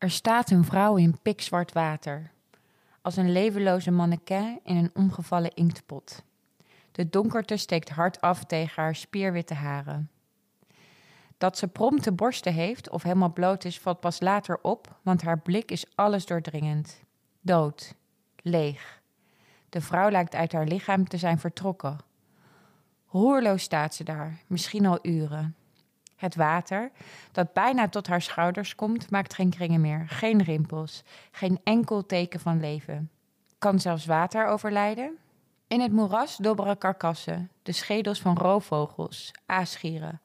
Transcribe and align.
Er 0.00 0.10
staat 0.10 0.50
een 0.50 0.64
vrouw 0.64 0.96
in 0.96 1.18
pikzwart 1.22 1.72
water, 1.72 2.30
als 3.02 3.16
een 3.16 3.32
levenloze 3.32 3.90
mannequin 3.90 4.60
in 4.64 4.76
een 4.76 4.90
omgevallen 4.94 5.54
inktpot. 5.54 6.22
De 6.92 7.08
donkerte 7.08 7.56
steekt 7.56 7.88
hard 7.88 8.20
af 8.20 8.44
tegen 8.44 8.82
haar 8.82 8.94
spierwitte 8.94 9.54
haren. 9.54 10.10
Dat 11.38 11.58
ze 11.58 11.68
prompte 11.68 12.12
borsten 12.12 12.52
heeft 12.52 12.90
of 12.90 13.02
helemaal 13.02 13.32
bloot 13.32 13.64
is, 13.64 13.78
valt 13.78 14.00
pas 14.00 14.20
later 14.20 14.58
op, 14.62 14.98
want 15.02 15.22
haar 15.22 15.38
blik 15.38 15.70
is 15.70 15.86
alles 15.94 16.26
doordringend. 16.26 17.00
Dood, 17.40 17.94
leeg. 18.36 19.00
De 19.68 19.80
vrouw 19.80 20.10
lijkt 20.10 20.34
uit 20.34 20.52
haar 20.52 20.66
lichaam 20.66 21.08
te 21.08 21.16
zijn 21.16 21.38
vertrokken. 21.38 21.98
Roerloos 23.08 23.62
staat 23.62 23.94
ze 23.94 24.04
daar, 24.04 24.42
misschien 24.46 24.86
al 24.86 24.98
uren. 25.02 25.54
Het 26.20 26.34
water, 26.34 26.90
dat 27.32 27.52
bijna 27.52 27.88
tot 27.88 28.06
haar 28.06 28.22
schouders 28.22 28.74
komt, 28.74 29.10
maakt 29.10 29.34
geen 29.34 29.50
kringen 29.50 29.80
meer, 29.80 30.04
geen 30.08 30.42
rimpels, 30.42 31.02
geen 31.30 31.60
enkel 31.64 32.06
teken 32.06 32.40
van 32.40 32.60
leven. 32.60 33.10
Kan 33.58 33.80
zelfs 33.80 34.06
water 34.06 34.46
overlijden? 34.46 35.18
In 35.66 35.80
het 35.80 35.92
moeras 35.92 36.36
dobberen 36.36 36.78
karkassen, 36.78 37.50
de 37.62 37.72
schedels 37.72 38.20
van 38.20 38.36
roofvogels, 38.36 39.32
aasgieren. 39.46 40.20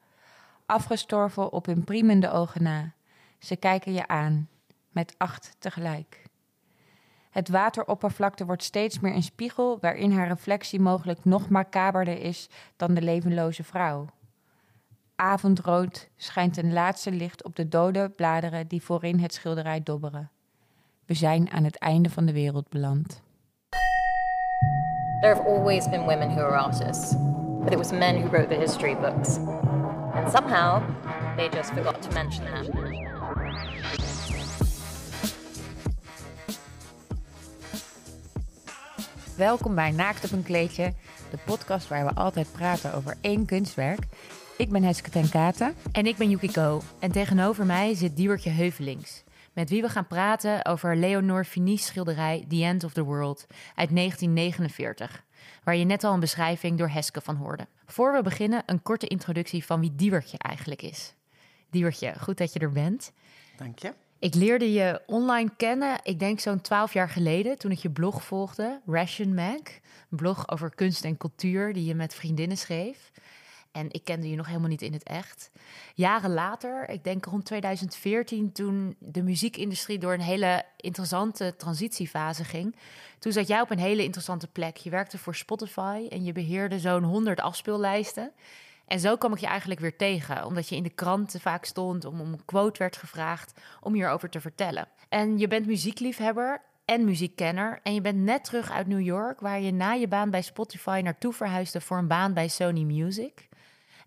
Afgestorven 0.65 1.51
op 1.51 1.65
hun 1.65 1.83
priemende 1.83 2.31
ogen 2.31 2.63
na. 2.63 2.93
Ze 3.39 3.55
kijken 3.55 3.93
je 3.93 4.07
aan, 4.07 4.49
met 4.89 5.15
acht 5.17 5.55
tegelijk. 5.59 6.23
Het 7.29 7.49
wateroppervlakte 7.49 8.45
wordt 8.45 8.63
steeds 8.63 8.99
meer 8.99 9.13
een 9.13 9.23
spiegel 9.23 9.77
waarin 9.81 10.11
haar 10.11 10.27
reflectie 10.27 10.79
mogelijk 10.79 11.25
nog 11.25 11.49
macaberder 11.49 12.19
is 12.21 12.49
dan 12.75 12.93
de 12.93 13.01
levenloze 13.01 13.63
vrouw. 13.63 14.07
Avondrood 15.15 16.09
schijnt 16.15 16.57
een 16.57 16.73
laatste 16.73 17.11
licht 17.11 17.43
op 17.43 17.55
de 17.55 17.67
dode 17.67 18.09
bladeren 18.09 18.67
die 18.67 18.83
voorin 18.83 19.19
het 19.19 19.33
schilderij 19.33 19.83
dobberen. 19.83 20.31
We 21.05 21.13
zijn 21.13 21.51
aan 21.51 21.63
het 21.63 21.77
einde 21.77 22.09
van 22.09 22.25
de 22.25 22.33
wereld 22.33 22.69
beland. 22.69 23.21
There 25.21 25.35
have 25.35 25.47
always 25.47 25.89
been 25.89 26.01
women 26.01 26.29
who 26.29 26.41
are 26.41 26.57
artists, 26.57 27.15
but 27.63 27.71
it 27.71 27.77
was 27.77 27.91
men 27.91 28.21
who 28.21 28.29
wrote 28.29 28.47
the 28.47 28.59
history 28.59 28.95
books. 28.95 29.37
And 30.13 30.31
somehow, 30.31 30.81
they 31.35 31.49
just 31.49 31.71
forgot 31.71 32.01
to 32.01 32.11
mention 32.13 32.45
that. 32.45 32.69
Welkom 39.37 39.75
bij 39.75 39.91
Naakt 39.91 40.25
op 40.25 40.31
een 40.31 40.43
kleedje, 40.43 40.93
de 41.29 41.37
podcast 41.45 41.87
waar 41.87 42.05
we 42.05 42.13
altijd 42.13 42.51
praten 42.51 42.93
over 42.93 43.17
één 43.21 43.45
kunstwerk. 43.45 44.07
Ik 44.57 44.69
ben 44.69 44.83
Heske 44.83 45.09
ten 45.09 45.29
Katen. 45.29 45.75
En 45.91 46.05
ik 46.05 46.17
ben 46.17 46.29
Yukiko. 46.29 46.81
En 46.99 47.11
tegenover 47.11 47.65
mij 47.65 47.93
zit 47.93 48.15
Diewertje 48.15 48.49
Heuvelings. 48.49 49.23
Met 49.53 49.69
wie 49.69 49.81
we 49.81 49.89
gaan 49.89 50.07
praten 50.07 50.65
over 50.65 50.97
Leonore 50.97 51.43
Fini's 51.43 51.85
schilderij 51.85 52.45
The 52.49 52.63
End 52.63 52.83
of 52.83 52.93
the 52.93 53.03
World 53.03 53.47
uit 53.75 53.95
1949. 53.95 55.23
Waar 55.63 55.75
je 55.75 55.85
net 55.85 56.03
al 56.03 56.13
een 56.13 56.19
beschrijving 56.19 56.77
door 56.77 56.89
Heske 56.89 57.21
van 57.21 57.35
hoorde. 57.35 57.67
Voor 57.85 58.13
we 58.13 58.21
beginnen, 58.21 58.63
een 58.65 58.81
korte 58.81 59.07
introductie 59.07 59.65
van 59.65 59.79
wie 59.79 59.95
Diewertje 59.95 60.37
eigenlijk 60.37 60.81
is. 60.81 61.13
Diewertje, 61.69 62.13
goed 62.19 62.37
dat 62.37 62.53
je 62.53 62.59
er 62.59 62.71
bent. 62.71 63.11
Dank 63.57 63.79
je. 63.79 63.93
Ik 64.19 64.33
leerde 64.33 64.73
je 64.73 65.01
online 65.05 65.51
kennen, 65.57 65.99
ik 66.03 66.19
denk 66.19 66.39
zo'n 66.39 66.61
twaalf 66.61 66.93
jaar 66.93 67.09
geleden, 67.09 67.57
toen 67.57 67.71
ik 67.71 67.79
je 67.79 67.89
blog 67.89 68.23
volgde, 68.23 68.81
Ration 68.85 69.33
Mag. 69.33 69.61
Een 70.09 70.17
blog 70.17 70.49
over 70.49 70.75
kunst 70.75 71.05
en 71.05 71.17
cultuur 71.17 71.73
die 71.73 71.85
je 71.85 71.95
met 71.95 72.15
vriendinnen 72.15 72.57
schreef. 72.57 73.11
En 73.75 73.91
ik 73.91 74.03
kende 74.03 74.29
je 74.29 74.35
nog 74.35 74.47
helemaal 74.47 74.69
niet 74.69 74.81
in 74.81 74.93
het 74.93 75.03
echt. 75.03 75.51
Jaren 75.93 76.33
later, 76.33 76.89
ik 76.89 77.03
denk 77.03 77.25
rond 77.25 77.45
2014, 77.45 78.51
toen 78.51 78.95
de 78.99 79.23
muziekindustrie 79.23 79.99
door 79.99 80.13
een 80.13 80.21
hele 80.21 80.63
interessante 80.77 81.55
transitiefase 81.57 82.43
ging. 82.43 82.75
Toen 83.19 83.31
zat 83.31 83.47
jij 83.47 83.61
op 83.61 83.71
een 83.71 83.79
hele 83.79 84.03
interessante 84.03 84.47
plek. 84.47 84.77
Je 84.77 84.89
werkte 84.89 85.17
voor 85.17 85.35
Spotify 85.35 86.07
en 86.09 86.23
je 86.23 86.31
beheerde 86.31 86.79
zo'n 86.79 87.03
100 87.03 87.39
afspeellijsten. 87.39 88.31
En 88.87 88.99
zo 88.99 89.17
kwam 89.17 89.33
ik 89.33 89.39
je 89.39 89.47
eigenlijk 89.47 89.79
weer 89.79 89.97
tegen, 89.97 90.45
omdat 90.45 90.69
je 90.69 90.75
in 90.75 90.83
de 90.83 90.89
kranten 90.89 91.39
vaak 91.39 91.65
stond, 91.65 92.05
om, 92.05 92.21
om 92.21 92.33
een 92.33 92.45
quote 92.45 92.79
werd 92.79 92.97
gevraagd 92.97 93.53
om 93.81 93.93
hierover 93.93 94.29
te 94.29 94.41
vertellen. 94.41 94.87
En 95.09 95.37
je 95.37 95.47
bent 95.47 95.65
muziekliefhebber 95.65 96.61
en 96.85 97.05
muziekkenner. 97.05 97.79
En 97.83 97.93
je 97.93 98.01
bent 98.01 98.17
net 98.17 98.43
terug 98.43 98.71
uit 98.71 98.87
New 98.87 99.01
York, 99.01 99.39
waar 99.39 99.61
je 99.61 99.71
na 99.71 99.91
je 99.91 100.07
baan 100.07 100.29
bij 100.29 100.41
Spotify 100.41 101.01
naartoe 101.03 101.33
verhuisde 101.33 101.81
voor 101.81 101.97
een 101.97 102.07
baan 102.07 102.33
bij 102.33 102.47
Sony 102.47 102.83
Music. 102.83 103.49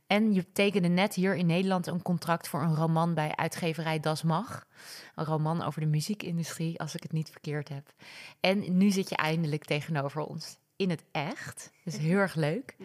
En 0.09 0.33
je 0.33 0.53
tekende 0.53 0.89
net 0.89 1.15
hier 1.15 1.37
in 1.37 1.47
Nederland 1.47 1.87
een 1.87 2.03
contract 2.03 2.49
voor 2.49 2.63
een 2.63 2.75
roman 2.75 3.15
bij 3.15 3.37
uitgeverij 3.37 4.01
Das 4.01 4.23
Mag. 4.23 4.67
Een 5.15 5.25
roman 5.25 5.63
over 5.63 5.81
de 5.81 5.87
muziekindustrie, 5.87 6.81
als 6.81 6.95
ik 6.95 7.03
het 7.03 7.13
niet 7.13 7.31
verkeerd 7.31 7.69
heb. 7.69 7.93
En 8.41 8.77
nu 8.77 8.91
zit 8.91 9.09
je 9.09 9.17
eindelijk 9.17 9.65
tegenover 9.65 10.21
ons 10.21 10.59
in 10.77 10.91
het 10.91 11.05
echt. 11.13 11.73
Dus 11.85 11.97
heel 11.97 12.19
erg 12.19 12.35
leuk. 12.35 12.77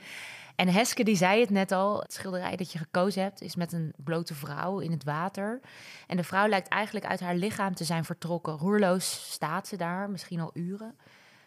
En 0.55 0.67
Heske 0.67 1.03
die 1.03 1.15
zei 1.15 1.39
het 1.39 1.49
net 1.49 1.71
al, 1.71 1.99
het 1.99 2.13
schilderij 2.13 2.55
dat 2.55 2.71
je 2.71 2.77
gekozen 2.77 3.21
hebt 3.21 3.41
is 3.41 3.55
met 3.55 3.73
een 3.73 3.93
blote 3.97 4.33
vrouw 4.33 4.79
in 4.79 4.91
het 4.91 5.03
water. 5.03 5.59
En 6.07 6.17
de 6.17 6.23
vrouw 6.23 6.47
lijkt 6.47 6.67
eigenlijk 6.67 7.05
uit 7.05 7.19
haar 7.19 7.35
lichaam 7.35 7.75
te 7.75 7.83
zijn 7.83 8.05
vertrokken. 8.05 8.57
Roerloos 8.57 9.31
staat 9.31 9.67
ze 9.67 9.77
daar, 9.77 10.09
misschien 10.09 10.39
al 10.39 10.51
uren. 10.53 10.97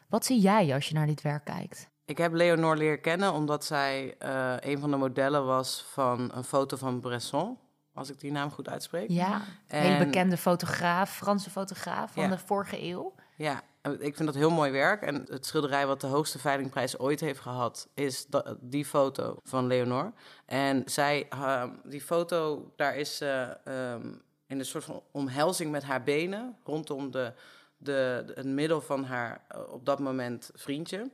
Wat 0.08 0.24
zie 0.24 0.40
jij 0.40 0.74
als 0.74 0.88
je 0.88 0.94
naar 0.94 1.06
dit 1.06 1.22
werk 1.22 1.44
kijkt? 1.44 1.88
Ik 2.06 2.18
heb 2.18 2.32
Leonore 2.32 2.76
leren 2.76 3.00
kennen 3.00 3.32
omdat 3.32 3.64
zij 3.64 4.14
uh, 4.22 4.54
een 4.60 4.78
van 4.78 4.90
de 4.90 4.96
modellen 4.96 5.46
was 5.46 5.84
van 5.92 6.30
een 6.34 6.44
foto 6.44 6.76
van 6.76 7.00
Bresson. 7.00 7.58
Als 7.94 8.10
ik 8.10 8.20
die 8.20 8.32
naam 8.32 8.50
goed 8.50 8.68
uitspreek. 8.68 9.10
Ja, 9.10 9.42
een 9.68 9.80
hele 9.80 10.04
bekende 10.04 10.36
fotograaf, 10.36 11.16
Franse 11.16 11.50
fotograaf 11.50 12.12
van 12.12 12.30
de 12.30 12.38
vorige 12.38 12.82
eeuw. 12.82 13.14
Ja, 13.36 13.62
ik 13.82 14.16
vind 14.16 14.24
dat 14.24 14.34
heel 14.34 14.50
mooi 14.50 14.70
werk. 14.70 15.02
En 15.02 15.24
het 15.28 15.46
schilderij 15.46 15.86
wat 15.86 16.00
de 16.00 16.06
hoogste 16.06 16.38
veilingprijs 16.38 16.98
ooit 16.98 17.20
heeft 17.20 17.40
gehad, 17.40 17.88
is 17.94 18.26
die 18.60 18.84
foto 18.84 19.40
van 19.44 19.66
Leonore. 19.66 20.12
En 20.46 20.82
zij, 20.84 21.28
uh, 21.34 21.64
die 21.84 22.00
foto, 22.00 22.72
daar 22.76 22.96
is 22.96 23.16
ze 23.16 23.56
uh, 23.68 24.12
in 24.46 24.58
een 24.58 24.64
soort 24.64 24.84
van 24.84 25.02
omhelzing 25.10 25.70
met 25.70 25.82
haar 25.82 26.02
benen 26.02 26.56
rondom 26.64 27.10
de, 27.10 27.32
de, 27.76 28.22
de, 28.26 28.32
het 28.34 28.46
middel 28.46 28.80
van 28.80 29.04
haar 29.04 29.44
uh, 29.54 29.72
op 29.72 29.86
dat 29.86 29.98
moment 29.98 30.50
vriendje. 30.54 31.10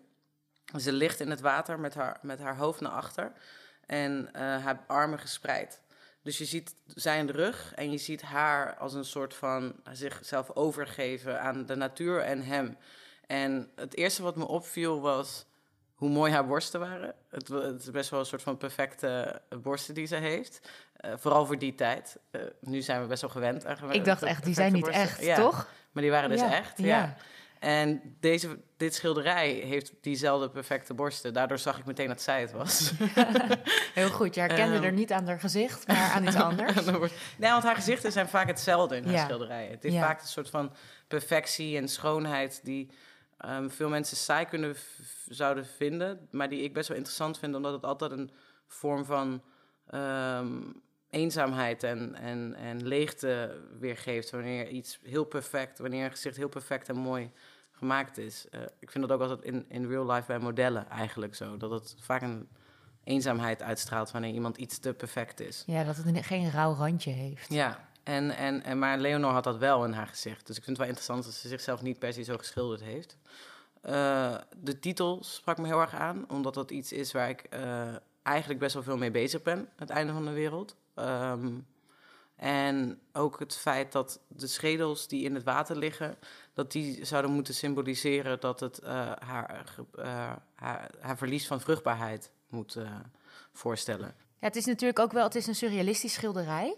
Ze 0.78 0.92
ligt 0.92 1.20
in 1.20 1.30
het 1.30 1.40
water 1.40 1.80
met 1.80 1.94
haar, 1.94 2.18
met 2.22 2.38
haar 2.38 2.56
hoofd 2.56 2.80
naar 2.80 2.92
achter 2.92 3.32
en 3.86 4.28
uh, 4.32 4.40
haar 4.40 4.84
armen 4.86 5.18
gespreid. 5.18 5.80
Dus 6.22 6.38
je 6.38 6.44
ziet 6.44 6.74
zijn 6.86 7.30
rug 7.30 7.72
en 7.74 7.90
je 7.90 7.98
ziet 7.98 8.22
haar 8.22 8.76
als 8.76 8.94
een 8.94 9.04
soort 9.04 9.34
van 9.34 9.74
zichzelf 9.92 10.50
overgeven 10.50 11.40
aan 11.40 11.66
de 11.66 11.76
natuur 11.76 12.20
en 12.20 12.42
hem. 12.42 12.76
En 13.26 13.70
het 13.76 13.96
eerste 13.96 14.22
wat 14.22 14.36
me 14.36 14.46
opviel 14.46 15.00
was 15.00 15.46
hoe 15.94 16.10
mooi 16.10 16.32
haar 16.32 16.46
borsten 16.46 16.80
waren. 16.80 17.14
Het, 17.28 17.48
het 17.48 17.80
is 17.80 17.90
best 17.90 18.10
wel 18.10 18.20
een 18.20 18.26
soort 18.26 18.42
van 18.42 18.56
perfecte 18.56 19.40
borsten 19.62 19.94
die 19.94 20.06
ze 20.06 20.16
heeft. 20.16 20.60
Uh, 21.00 21.12
vooral 21.16 21.46
voor 21.46 21.58
die 21.58 21.74
tijd. 21.74 22.18
Uh, 22.30 22.42
nu 22.60 22.80
zijn 22.80 23.00
we 23.00 23.06
best 23.06 23.20
wel 23.20 23.30
gewend 23.30 23.66
aan. 23.66 23.92
Ik 23.92 24.04
dacht 24.04 24.22
echt, 24.22 24.44
die 24.44 24.54
zijn 24.54 24.72
niet 24.72 24.82
borsten. 24.82 25.02
echt, 25.02 25.22
ja, 25.22 25.36
toch? 25.36 25.68
Maar 25.92 26.02
die 26.02 26.12
waren 26.12 26.30
dus 26.30 26.40
ja, 26.40 26.52
echt, 26.52 26.78
ja. 26.78 26.86
ja. 26.86 27.16
En 27.62 28.16
deze, 28.20 28.58
dit 28.76 28.94
schilderij 28.94 29.50
heeft 29.50 29.92
diezelfde 30.00 30.50
perfecte 30.50 30.94
borsten. 30.94 31.32
Daardoor 31.32 31.58
zag 31.58 31.78
ik 31.78 31.84
meteen 31.84 32.08
dat 32.08 32.22
zij 32.22 32.40
het 32.40 32.52
was. 32.52 32.92
Heel 33.94 34.08
goed. 34.08 34.34
Je 34.34 34.40
herkende 34.40 34.76
um, 34.76 34.82
er 34.82 34.92
niet 34.92 35.12
aan 35.12 35.26
haar 35.26 35.40
gezicht, 35.40 35.86
maar 35.86 36.12
aan 36.12 36.26
iets 36.26 36.36
anders. 36.50 36.84
nee, 37.38 37.50
want 37.50 37.62
haar 37.62 37.74
gezichten 37.74 38.12
zijn 38.12 38.28
vaak 38.28 38.46
hetzelfde 38.46 38.96
in 38.96 39.04
haar 39.04 39.12
ja. 39.12 39.24
schilderijen. 39.24 39.70
Het 39.70 39.84
is 39.84 39.92
ja. 39.92 40.00
vaak 40.00 40.20
een 40.20 40.26
soort 40.26 40.50
van 40.50 40.72
perfectie 41.08 41.76
en 41.76 41.88
schoonheid 41.88 42.60
die 42.64 42.90
um, 43.46 43.70
veel 43.70 43.88
mensen 43.88 44.16
saai 44.16 44.46
kunnen 44.46 44.76
zouden 45.28 45.66
vinden. 45.66 46.28
Maar 46.30 46.48
die 46.48 46.62
ik 46.62 46.72
best 46.72 46.88
wel 46.88 46.96
interessant 46.96 47.38
vind, 47.38 47.54
omdat 47.54 47.72
het 47.72 47.84
altijd 47.84 48.10
een 48.10 48.30
vorm 48.66 49.04
van... 49.04 49.42
Um, 49.94 50.82
eenzaamheid 51.12 51.82
en, 51.82 52.14
en, 52.14 52.54
en 52.54 52.86
leegte 52.86 53.60
weergeeft. 53.78 54.30
Wanneer 54.30 54.68
iets 54.68 54.98
heel 55.02 55.24
perfect, 55.24 55.78
wanneer 55.78 56.04
een 56.04 56.10
gezicht 56.10 56.36
heel 56.36 56.48
perfect 56.48 56.88
en 56.88 56.96
mooi 56.96 57.30
gemaakt 57.82 58.18
is. 58.18 58.46
Uh, 58.50 58.60
ik 58.78 58.90
vind 58.90 59.08
dat 59.08 59.20
ook 59.20 59.28
altijd 59.28 59.42
in, 59.42 59.64
in 59.68 59.88
real 59.88 60.10
life 60.10 60.26
bij 60.26 60.38
modellen 60.38 60.88
eigenlijk 60.88 61.34
zo. 61.34 61.56
Dat 61.56 61.70
het 61.70 61.94
vaak 61.98 62.22
een 62.22 62.48
eenzaamheid 63.04 63.62
uitstraalt 63.62 64.10
wanneer 64.10 64.32
iemand 64.32 64.56
iets 64.56 64.78
te 64.78 64.94
perfect 64.94 65.40
is. 65.40 65.62
Ja, 65.66 65.84
dat 65.84 65.96
het 65.96 66.26
geen 66.26 66.50
rauw 66.50 66.74
randje 66.74 67.10
heeft. 67.10 67.52
Ja, 67.52 67.88
en, 68.02 68.30
en, 68.36 68.62
en, 68.62 68.78
maar 68.78 68.98
Leonor 68.98 69.30
had 69.30 69.44
dat 69.44 69.58
wel 69.58 69.84
in 69.84 69.92
haar 69.92 70.06
gezicht. 70.06 70.46
Dus 70.46 70.56
ik 70.56 70.64
vind 70.64 70.76
het 70.76 70.86
wel 70.86 70.86
interessant 70.86 71.24
dat 71.24 71.34
ze 71.34 71.48
zichzelf 71.48 71.82
niet 71.82 71.98
per 71.98 72.12
se 72.12 72.22
zo 72.22 72.36
geschilderd 72.36 72.80
heeft. 72.82 73.16
Uh, 73.84 74.34
de 74.56 74.78
titel 74.78 75.24
sprak 75.24 75.58
me 75.58 75.66
heel 75.66 75.80
erg 75.80 75.94
aan, 75.94 76.30
omdat 76.30 76.54
dat 76.54 76.70
iets 76.70 76.92
is 76.92 77.12
waar 77.12 77.28
ik 77.28 77.46
uh, 77.54 77.94
eigenlijk 78.22 78.60
best 78.60 78.74
wel 78.74 78.82
veel 78.82 78.96
mee 78.96 79.10
bezig 79.10 79.42
ben. 79.42 79.68
Het 79.76 79.90
einde 79.90 80.12
van 80.12 80.24
de 80.24 80.30
wereld. 80.30 80.76
Um, 80.94 81.66
en 82.36 83.00
ook 83.12 83.38
het 83.38 83.56
feit 83.56 83.92
dat 83.92 84.20
de 84.28 84.46
schedels 84.46 85.08
die 85.08 85.24
in 85.24 85.34
het 85.34 85.44
water 85.44 85.76
liggen, 85.76 86.16
dat 86.52 86.72
die 86.72 87.04
zouden 87.04 87.30
moeten 87.30 87.54
symboliseren 87.54 88.40
dat 88.40 88.60
het 88.60 88.80
uh, 88.82 88.88
haar, 89.18 89.64
uh, 89.98 90.04
haar, 90.54 90.90
haar, 91.00 91.16
verlies 91.16 91.46
van 91.46 91.60
vruchtbaarheid 91.60 92.30
moet 92.48 92.76
uh, 92.76 92.90
voorstellen. 93.52 94.14
Ja, 94.16 94.46
het 94.46 94.56
is 94.56 94.64
natuurlijk 94.64 94.98
ook 94.98 95.12
wel, 95.12 95.24
het 95.24 95.34
is 95.34 95.46
een 95.46 95.54
surrealistisch 95.54 96.12
schilderij. 96.12 96.76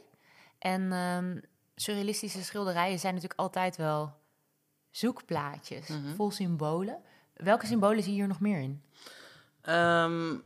En 0.59 0.93
um, 0.93 1.41
surrealistische 1.75 2.44
schilderijen 2.44 2.99
zijn 2.99 3.15
natuurlijk 3.15 3.41
altijd 3.41 3.76
wel 3.76 4.12
zoekplaatjes, 4.91 5.88
Mhm. 5.88 6.15
vol 6.15 6.31
symbolen. 6.31 7.03
Welke 7.35 7.67
symbolen 7.67 8.03
zie 8.03 8.12
je 8.12 8.19
hier 8.19 8.29
nog 8.29 8.41
meer 8.41 8.59
in? 8.61 8.82
Ehm, 9.61 10.37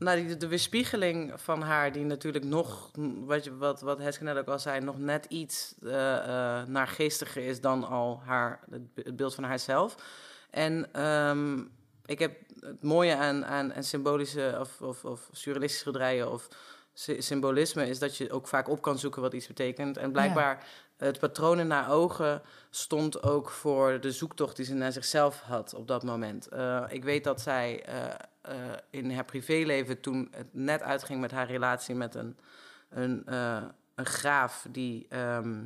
nou, 0.00 0.26
die, 0.26 0.36
de 0.36 0.48
weerspiegeling 0.48 1.32
van 1.36 1.62
haar, 1.62 1.92
die 1.92 2.04
natuurlijk 2.04 2.44
nog, 2.44 2.90
wat, 3.24 3.44
je, 3.44 3.56
wat, 3.56 3.80
wat 3.80 3.98
Heske 3.98 4.24
net 4.24 4.36
ook 4.36 4.46
al 4.48 4.58
zei, 4.58 4.80
nog 4.80 4.98
net 4.98 5.24
iets 5.28 5.74
eh 5.82 6.16
eh 6.16 6.66
naargeestiger 6.66 7.42
is 7.46 7.60
dan 7.60 7.84
al 7.88 8.20
haar, 8.24 8.60
het, 8.70 9.16
beeld 9.16 9.34
van 9.34 9.44
haarzelf. 9.44 9.94
En 10.50 10.92
ehm, 10.92 11.58
ik 12.04 12.18
heb 12.18 12.36
het 12.60 12.82
mooie 12.82 13.16
aan, 13.16 13.44
aan, 13.44 13.74
aan 13.74 13.82
symbolische 13.84 14.56
of, 14.60 14.80
of, 14.80 15.04
of 15.04 15.28
surrealistische 15.32 15.82
schilderijen 15.84 16.30
of 16.32 16.48
sy- 16.92 17.20
symbolisme 17.20 17.88
is 17.88 17.98
dat 17.98 18.16
je 18.16 18.32
ook 18.32 18.48
vaak 18.48 18.68
op 18.68 18.82
kan 18.82 18.98
zoeken 18.98 19.22
wat 19.22 19.32
iets 19.32 19.46
betekent. 19.46 19.96
En 19.96 20.12
blijkbaar 20.12 20.64
het 21.00 21.18
patroon 21.18 21.60
in 21.60 21.70
haar 21.70 21.90
ogen 21.90 22.42
stond 22.70 23.22
ook 23.22 23.50
voor 23.50 24.00
de 24.00 24.12
zoektocht 24.12 24.56
die 24.56 24.64
ze 24.64 24.74
naar 24.74 24.92
zichzelf 24.92 25.40
had 25.40 25.74
op 25.74 25.88
dat 25.88 26.02
moment. 26.02 26.48
Eh, 26.48 26.84
ik 26.88 27.04
weet 27.04 27.24
dat 27.24 27.40
zij 27.40 27.84
eh, 27.84 28.04
eh, 28.40 28.54
in 28.90 29.14
haar 29.14 29.24
privéleven, 29.24 30.00
toen 30.00 30.28
het 30.30 30.46
net 30.50 30.82
uitging 30.82 31.20
met 31.20 31.30
haar 31.30 31.46
relatie 31.46 31.94
met 31.94 32.14
een, 32.14 32.36
een, 32.88 33.34
een 33.94 34.06
graaf 34.06 34.66
die 34.70 35.06
ehm, 35.08 35.64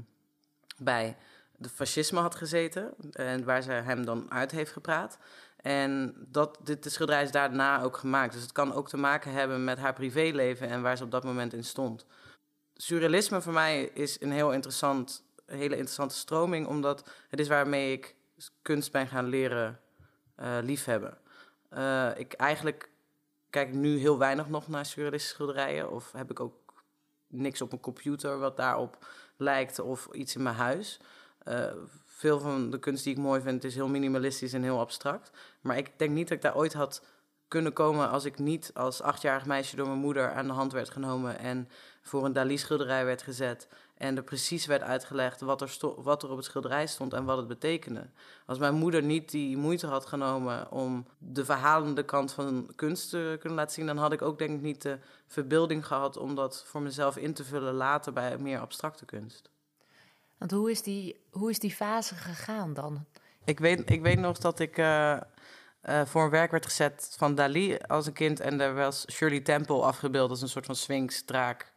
bij 0.76 1.16
de 1.56 1.69
fascisme 1.69 2.20
had 2.20 2.34
gezeten 2.34 2.94
en 3.12 3.44
waar 3.44 3.62
ze 3.62 3.72
hem 3.72 4.04
dan 4.04 4.30
uit 4.30 4.50
heeft 4.50 4.72
gepraat. 4.72 5.19
En 5.56 6.14
dat, 6.28 6.58
dit, 6.62 6.82
de 6.82 6.90
schilderij 6.90 7.22
is 7.22 7.30
daarna 7.30 7.82
ook 7.82 7.96
gemaakt. 7.96 8.32
Dus 8.32 8.42
het 8.42 8.52
kan 8.52 8.72
ook 8.72 8.88
te 8.88 8.96
maken 8.96 9.32
hebben 9.32 9.64
met 9.64 9.78
haar 9.78 9.92
privéleven 9.92 10.69
en 10.69 10.82
waar 10.82 10.96
ze 10.96 11.04
op 11.04 11.10
dat 11.10 11.25
moment 11.25 11.52
in 11.52 11.64
stond. 11.64 12.06
Surrealisme 12.76 13.41
voor 13.41 13.53
mij 13.53 13.82
is 13.82 14.21
een 14.21 14.32
heel 14.32 14.53
interessant, 14.53 15.25
hele 15.47 15.75
interessante 15.75 16.15
stroming, 16.15 16.67
omdat 16.67 17.11
het 17.29 17.41
is 17.41 17.49
waarmee 17.49 17.93
ik 17.93 18.15
kunst 18.62 18.93
ben 18.93 19.06
gaan 19.06 19.26
leren 19.26 19.81
eh, 20.35 20.59
liefhebben. 20.62 21.19
Eh, 21.69 22.11
ik 22.17 22.32
eigenlijk 22.32 22.91
kijk 23.50 23.73
nu 23.73 23.99
heel 23.99 24.19
weinig 24.19 24.49
nog 24.49 24.69
naar 24.69 24.87
surrealistische 24.87 25.35
schilderijen, 25.35 25.91
of 25.91 26.12
heb 26.12 26.31
ik 26.31 26.41
ook 26.41 26.85
niks 27.26 27.61
op 27.61 27.71
mijn 27.71 27.82
computer 27.82 28.38
wat 28.38 28.56
daarop 28.56 29.06
lijkt, 29.37 29.79
of 29.79 30.09
iets 30.12 30.35
in 30.35 30.43
mijn 30.43 30.56
huis. 30.56 31.00
Eh, 31.38 31.73
veel 32.05 32.41
van 32.41 32.71
de 32.71 32.79
kunst 32.79 33.05
die 33.05 33.12
ik 33.12 33.19
mooi 33.19 33.41
vind 33.41 33.65
is 33.65 33.75
heel 33.75 33.88
minimalistisch 33.88 34.53
en 34.53 34.62
heel 34.62 34.79
abstract. 34.79 35.31
Maar 35.61 35.76
ik 35.76 35.93
denk 35.97 36.11
niet 36.11 36.29
dat 36.29 36.37
ik 36.37 36.43
daar 36.43 36.56
ooit 36.56 36.73
had 36.73 37.03
kunnen 37.49 37.73
komen 37.73 38.11
als 38.11 38.25
ik 38.25 38.38
niet 38.38 38.71
als 38.75 39.03
achtjarig 39.03 39.47
meisje 39.47 39.76
door 39.76 39.87
mijn 39.87 39.99
moeder 39.99 40.32
aan 40.32 40.47
de 40.47 40.53
hand 40.53 40.73
werd 40.73 40.91
genomen 40.91 41.38
en 41.38 41.69
voor 42.04 42.24
een 42.24 42.32
Dali-schilderij 42.32 43.04
werd 43.04 43.22
gezet 43.22 43.68
en 43.94 44.16
er 44.16 44.22
precies 44.22 44.66
werd 44.66 44.82
uitgelegd 44.82 45.40
wat 45.40 45.60
er, 45.60 45.76
wat 45.96 46.22
er 46.22 46.30
op 46.30 46.36
het 46.36 46.44
schilderij 46.44 46.86
stond 46.86 47.12
en 47.12 47.24
wat 47.24 47.36
het 47.36 47.48
betekende. 47.48 48.06
Als 48.46 48.58
mijn 48.58 48.74
moeder 48.74 49.02
niet 49.02 49.30
die 49.30 49.56
moeite 49.56 49.86
had 49.86 50.06
genomen 50.06 50.70
om 50.70 51.06
de 51.18 51.44
verhalende 51.44 52.04
kant 52.04 52.32
van 52.32 52.72
kunst 52.76 53.10
te 53.10 53.36
kunnen 53.40 53.58
laten 53.58 53.74
zien, 53.74 53.86
dan 53.86 53.96
had 53.96 54.12
ik 54.12 54.22
ook 54.22 54.38
denk 54.38 54.50
ik 54.50 54.62
niet 54.62 54.82
de 54.82 54.98
verbeelding 55.26 55.86
gehad 55.86 56.16
om 56.16 56.34
dat 56.34 56.64
voor 56.66 56.82
mezelf 56.82 57.16
in 57.16 57.34
te 57.34 57.44
vullen 57.44 57.74
later 57.74 58.12
bij 58.12 58.38
meer 58.38 58.58
abstracte 58.58 59.04
kunst. 59.04 59.50
Want 60.38 60.50
hoe 60.50 60.70
is 60.70 60.82
die, 60.82 61.20
hoe 61.30 61.50
is 61.50 61.58
die 61.58 61.74
fase 61.74 62.14
gegaan 62.14 62.74
dan? 62.74 63.04
Ik 63.44 63.58
weet, 63.58 63.90
ik 63.90 64.02
weet 64.02 64.18
nog 64.18 64.38
dat 64.38 64.58
ik 64.58 64.78
eh, 64.78 65.12
eh, 65.12 65.20
voor 66.04 66.24
een 66.24 66.30
werk 66.30 66.50
werd 66.50 66.66
gezet 66.66 67.14
van 67.18 67.34
Dali 67.34 67.76
als 67.86 68.06
een 68.06 68.12
kind. 68.12 68.40
En 68.40 68.58
daar 68.58 68.74
was 68.74 69.04
Shirley 69.10 69.40
Temple 69.40 69.82
afgebeeld 69.82 70.30
als 70.30 70.42
een 70.42 70.48
soort 70.48 70.66
van 70.66 70.76
sphinx, 70.76 71.22
draak, 71.22 71.72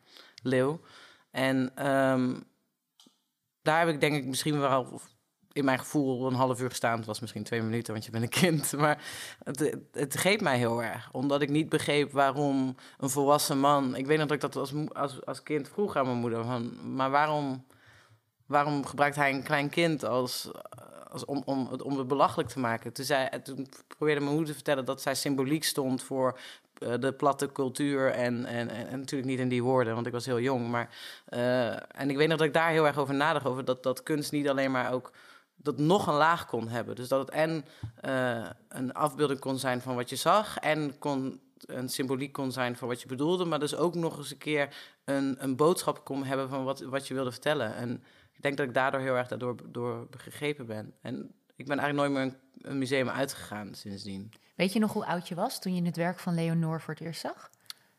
leeuw. 0.48 0.80
En 1.32 1.72
ehm, 1.76 2.36
daar 3.62 3.80
heb 3.80 3.90
ik 3.90 4.00
denk 4.00 4.16
ik 4.16 4.26
misschien 4.26 4.60
wel 4.60 5.02
in 5.58 5.66
mijn 5.66 5.80
gevoel 5.80 6.28
een 6.28 6.34
half 6.34 6.62
uur 6.62 6.70
gestaan. 6.70 6.98
Het 6.98 7.06
was 7.06 7.20
misschien 7.20 7.44
twee 7.44 7.62
minuten, 7.62 7.94
want 7.94 8.06
je 8.06 8.12
bent 8.12 8.24
een 8.24 8.30
kind. 8.30 8.72
Maar 8.78 9.04
het, 9.44 9.78
het 9.92 10.14
greep 10.14 10.42
mij 10.42 10.58
heel 10.58 10.84
erg. 10.84 11.10
Omdat 11.12 11.42
ik 11.42 11.50
niet 11.50 11.70
begreep 11.70 12.12
waarom 12.12 12.76
een 12.98 13.10
volwassen 13.10 13.60
man... 13.60 13.96
Ik 13.96 14.06
weet 14.06 14.18
dat 14.18 14.32
ik 14.32 14.42
dat 14.42 14.56
als, 14.56 14.74
als, 14.94 15.26
als 15.26 15.44
kind 15.44 15.70
vroeg 15.70 15.96
aan 15.96 16.06
mijn 16.06 16.18
moeder. 16.18 16.44
Van, 16.44 16.94
maar 16.96 17.10
waarom, 17.10 17.66
waarom 18.46 18.86
gebruikt 18.86 19.16
hij 19.16 19.34
een 19.34 19.44
klein 19.44 19.70
kind 19.70 20.06
als, 20.06 20.52
als 21.10 21.26
om, 21.26 21.42
om, 21.46 21.68
het, 21.72 21.82
om 21.82 21.98
het 21.98 22.08
belachelijk 22.08 22.50
te 22.50 22.60
maken? 22.60 22.94
Toen, 22.94 23.06
zei, 23.06 23.30
toen 23.44 23.68
probeerde 23.88 24.22
mijn 24.22 24.36
moeder 24.36 24.50
te 24.50 24.62
vertellen 24.62 24.86
dat 24.86 25.02
zij 25.02 25.16
symboliek 25.16 25.64
stond 25.64 26.04
voor 26.04 26.40
de 26.80 27.14
platte 27.18 27.52
cultuur. 27.52 28.12
En, 28.12 28.46
en, 28.46 28.70
en, 28.70 29.00
natuurlijk 29.00 29.30
niet 29.30 29.40
in 29.40 29.50
die 29.50 29.64
woorden, 29.64 29.94
want 29.94 30.06
ik 30.06 30.12
was 30.12 30.26
heel 30.26 30.40
jong. 30.40 30.68
Maar, 30.68 30.90
eh, 31.26 31.72
en 31.72 32.10
ik 32.10 32.18
weet 32.18 32.28
nog 32.28 32.38
dat 32.38 32.48
ik 32.48 32.54
daar 32.54 32.72
heel 32.72 32.88
erg 32.88 32.98
over 32.98 33.16
nadacht. 33.16 33.46
Over 33.46 33.66
dat, 33.66 33.84
dat 33.84 34.04
kunst 34.04 34.32
niet 34.32 34.50
alleen 34.50 34.72
maar 34.72 34.94
ook 34.94 35.12
dat 35.56 35.78
nog 35.78 36.08
een 36.08 36.14
laag 36.14 36.46
kon 36.46 36.68
hebben. 36.68 36.96
Dus 36.96 37.08
dat 37.08 37.20
het 37.20 37.30
en 37.30 37.66
eh, 38.02 38.50
een 38.70 38.94
afbeelding 38.94 39.40
kon 39.40 39.60
zijn 39.60 39.82
van 39.82 39.96
wat 39.96 40.10
je 40.10 40.16
zag... 40.16 40.58
en 40.58 40.98
kon 41.00 41.42
een 41.66 41.90
symboliek 41.90 42.34
kon 42.34 42.52
zijn 42.52 42.76
van 42.76 42.88
wat 42.88 43.02
je 43.02 43.08
bedoelde... 43.08 43.46
maar 43.46 43.60
dus 43.60 43.76
ook 43.76 43.96
nog 43.96 44.18
eens 44.18 44.32
een 44.32 44.38
keer 44.38 44.76
een, 45.06 45.36
een 45.40 45.56
boodschap 45.56 46.06
kon 46.06 46.24
hebben... 46.24 46.50
van 46.50 46.64
wat, 46.64 46.82
wat 46.82 47.08
je 47.08 47.14
wilde 47.14 47.32
vertellen. 47.32 47.76
En 47.76 48.04
ik 48.34 48.42
denk 48.42 48.58
dat 48.58 48.68
ik 48.68 48.74
daardoor 48.74 49.02
heel 49.02 49.16
erg 49.16 49.28
daardoor 49.28 49.56
door 49.66 50.08
gegrepen 50.18 50.66
ben. 50.66 50.94
En 51.02 51.32
ik 51.56 51.66
ben 51.66 51.80
eigenlijk 51.80 52.14
nooit 52.14 52.26
meer 52.26 52.40
een 52.62 52.78
museum 52.78 53.10
uitgegaan 53.10 53.74
sindsdien. 53.74 54.32
Weet 54.58 54.74
je 54.74 54.80
nog 54.80 54.94
hoe 54.94 55.06
oud 55.06 55.28
je 55.28 55.36
was 55.36 55.60
toen 55.60 55.76
je 55.76 55.82
het 55.82 55.96
werk 55.96 56.20
van 56.20 56.34
Leonore 56.34 56.80
voor 56.80 56.94
het 56.94 57.04
eerst 57.04 57.22
zag? 57.22 57.50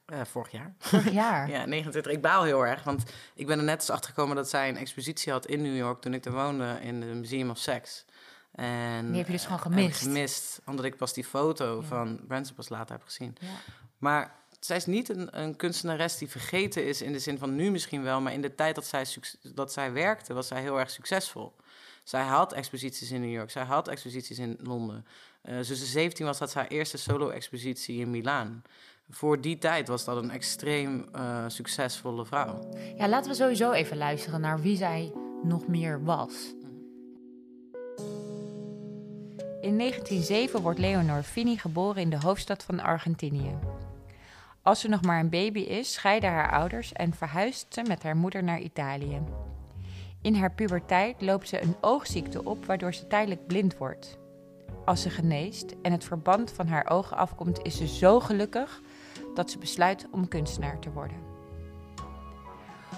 Eh, 0.07 0.21
vorig 0.25 0.51
jaar. 0.51 0.75
Vorig 0.79 1.11
jaar. 1.13 1.49
Ja, 1.55 1.65
29. 1.65 2.13
Ik 2.13 2.23
baal 2.23 2.43
heel 2.43 2.67
erg, 2.67 2.85
want 2.85 3.03
ik 3.35 3.47
ben 3.47 3.59
er 3.59 3.65
net 3.65 3.81
eens 3.81 3.91
achter 3.91 4.09
gekomen 4.11 4.37
dat 4.37 4.49
zij 4.49 4.69
een 4.69 4.77
expositie 4.77 5.33
had 5.33 5.47
in 5.47 5.63
New 5.63 5.77
York 5.77 6.01
toen 6.01 6.15
ik 6.15 6.25
er 6.25 6.33
woonde 6.33 6.79
in 6.83 7.03
het 7.03 7.15
Museum 7.15 7.51
of 7.51 7.59
Sex. 7.59 8.05
En, 8.53 9.07
Die 9.09 9.17
heb 9.17 9.27
je 9.27 9.33
dus 9.33 9.45
gewoon 9.45 9.59
eh, 9.61 9.67
gemist. 9.67 10.03
gemist, 10.03 10.61
omdat 10.67 10.85
ik 10.85 10.97
pas 10.97 11.13
die 11.13 11.25
foto 11.25 11.81
van 11.81 12.21
Branson 12.27 12.55
pas 12.55 12.69
later 12.69 12.95
heb 12.97 13.05
gezien. 13.05 13.37
Ja. 13.41 13.49
Maar 13.99 14.35
zij 14.61 14.77
is 14.77 14.87
niet 14.87 15.09
een, 15.09 15.41
een 15.41 15.57
kunstenares 15.57 16.19
die 16.19 16.29
vergeten 16.29 16.87
is 16.87 17.03
in 17.03 17.13
de 17.13 17.19
zin 17.19 17.39
van 17.39 17.55
nu 17.55 17.71
misschien 17.71 18.03
wel, 18.03 18.21
maar 18.21 18.33
in 18.33 18.43
de 18.43 18.55
tijd 18.55 18.75
dat 18.75 18.87
zij, 18.87 19.07
dat 19.43 19.73
zij 19.73 19.93
werkte, 19.93 20.35
was 20.35 20.47
zij 20.47 20.61
heel 20.61 20.79
erg 20.79 20.91
succesvol. 20.91 21.57
Zij 22.05 22.23
had 22.23 22.53
exposities 22.53 23.11
in 23.11 23.21
New 23.21 23.33
York, 23.33 23.51
zij 23.51 23.65
had 23.65 23.89
exposities 23.89 24.39
in 24.39 24.59
Londen. 24.63 25.07
Eh 25.49 25.55
toen 25.55 25.65
ze 25.65 25.87
17 25.87 26.27
was, 26.27 26.39
ze 26.39 26.53
haar 26.55 26.67
eerste 26.67 26.99
solo-expositie 26.99 28.01
in 28.01 28.11
Milaan. 28.11 28.63
Voor 29.11 29.41
die 29.41 29.59
tijd 29.59 29.89
was 29.89 30.05
dat 30.05 30.17
een 30.17 30.31
extreem 30.31 31.09
eh, 31.13 31.45
succesvolle 31.47 32.25
vrouw. 32.27 32.69
ja, 32.97 33.09
laten 33.09 33.31
we 33.31 33.37
sowieso 33.37 33.73
even 33.73 33.97
luisteren 33.97 34.41
naar 34.41 34.61
wie 34.61 34.77
zij 34.77 35.13
nog 35.43 35.67
meer 35.67 36.05
was. 36.05 36.55
In 39.61 39.79
1907 39.79 40.63
wordt 40.63 40.79
Leonor 40.79 41.23
Fini 41.23 41.57
geboren 41.57 42.03
in 42.03 42.11
de 42.11 42.19
hoofdstad 42.21 42.63
van 42.63 42.81
Argentinië. 42.81 43.59
Als 44.63 44.81
ze 44.81 44.89
nog 44.89 45.03
maar 45.03 45.21
een 45.21 45.31
baby 45.31 45.61
is, 45.61 45.93
scheiden 45.93 46.31
haar 46.31 46.53
ouders 46.53 46.93
en 46.93 47.15
verhuist 47.15 47.67
ze 47.69 47.83
met 47.83 48.03
haar 48.03 48.17
moeder 48.17 48.45
naar 48.45 48.61
Italië. 48.61 49.23
In 50.23 50.35
haar 50.35 50.53
puberteit 50.53 51.21
loopt 51.21 51.49
ze 51.49 51.63
een 51.63 51.77
oogziekte 51.81 52.45
op 52.45 52.65
waardoor 52.65 52.95
ze 52.95 53.07
tijdelijk 53.07 53.47
blind 53.47 53.77
wordt. 53.77 54.19
Als 54.89 55.03
ze 55.03 55.11
geneest 55.11 55.75
en 55.83 55.93
het 55.93 56.05
verband 56.05 56.51
van 56.51 56.67
haar 56.67 56.91
ogen 56.91 57.17
afkomt, 57.17 57.63
is 57.63 57.77
ze 57.77 57.87
zo 57.87 58.21
gelukkig 58.21 58.81
dat 59.35 59.51
ze 59.51 59.59
besluit 59.59 60.07
om 60.11 60.29
kunstenaar 60.29 60.79
te 60.79 60.91
worden. 60.91 61.17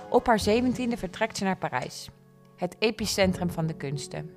Op 0.08 0.26
haar 0.26 0.38
zeventiende 0.38 0.96
vertrekt 0.96 1.36
ze 1.36 1.44
naar 1.44 1.56
Parijs, 1.56 2.08
het 2.56 2.76
epicentrum 2.78 3.50
van 3.50 3.66
de 3.66 3.76
kunsten. 3.76 4.30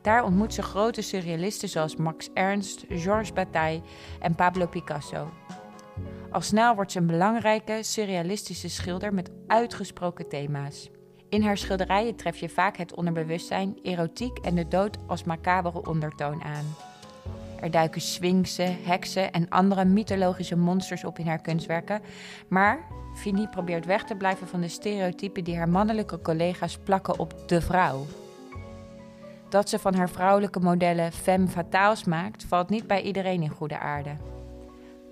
Daar 0.00 0.24
ontmoet 0.24 0.54
ze 0.54 0.62
grote 0.62 1.02
surrealisten 1.02 1.68
zoals 1.68 1.96
Max 1.96 2.30
Ernst, 2.34 2.84
Georges 2.88 3.32
Bataille 3.32 3.82
en 4.20 4.34
Pablo 4.34 4.66
Picasso. 4.66 5.28
Al 6.30 6.40
snel 6.40 6.74
wordt 6.74 6.92
ze 6.92 6.98
een 6.98 7.06
belangrijke 7.06 7.78
surrealistische 7.82 8.68
schilder 8.68 9.14
met 9.14 9.30
uitgesproken 9.46 10.28
thema's. 10.28 10.90
In 11.36 11.42
haar 11.42 11.58
schilderijen 11.58 12.16
tref 12.16 12.36
je 12.36 12.48
vaak 12.48 12.76
het 12.76 12.94
onderbewustzijn, 12.94 13.78
erotiek 13.82 14.38
en 14.38 14.54
de 14.54 14.68
dood 14.68 14.96
als 15.06 15.24
macabere 15.24 15.86
ondertoon 15.86 16.42
aan. 16.42 16.74
Er 17.60 17.70
duiken 17.70 18.00
sphinxen, 18.00 18.76
heksen 18.82 19.32
en 19.32 19.48
andere 19.48 19.84
mythologische 19.84 20.56
monsters 20.56 21.04
op 21.04 21.18
in 21.18 21.26
haar 21.26 21.40
kunstwerken, 21.40 22.00
maar 22.48 22.86
Fini 23.14 23.48
probeert 23.48 23.86
weg 23.86 24.04
te 24.04 24.14
blijven 24.14 24.46
van 24.48 24.60
de 24.60 24.68
stereotypen 24.68 25.44
die 25.44 25.56
haar 25.56 25.68
mannelijke 25.68 26.20
collega's 26.20 26.78
plakken 26.84 27.18
op 27.18 27.48
de 27.48 27.60
vrouw. 27.60 28.06
Dat 29.48 29.68
ze 29.68 29.78
van 29.78 29.94
haar 29.94 30.10
vrouwelijke 30.10 30.60
modellen 30.60 31.12
femme 31.12 31.48
fatales 31.48 32.04
maakt, 32.04 32.44
valt 32.44 32.68
niet 32.68 32.86
bij 32.86 33.02
iedereen 33.02 33.42
in 33.42 33.48
goede 33.48 33.78
aarde. 33.78 34.16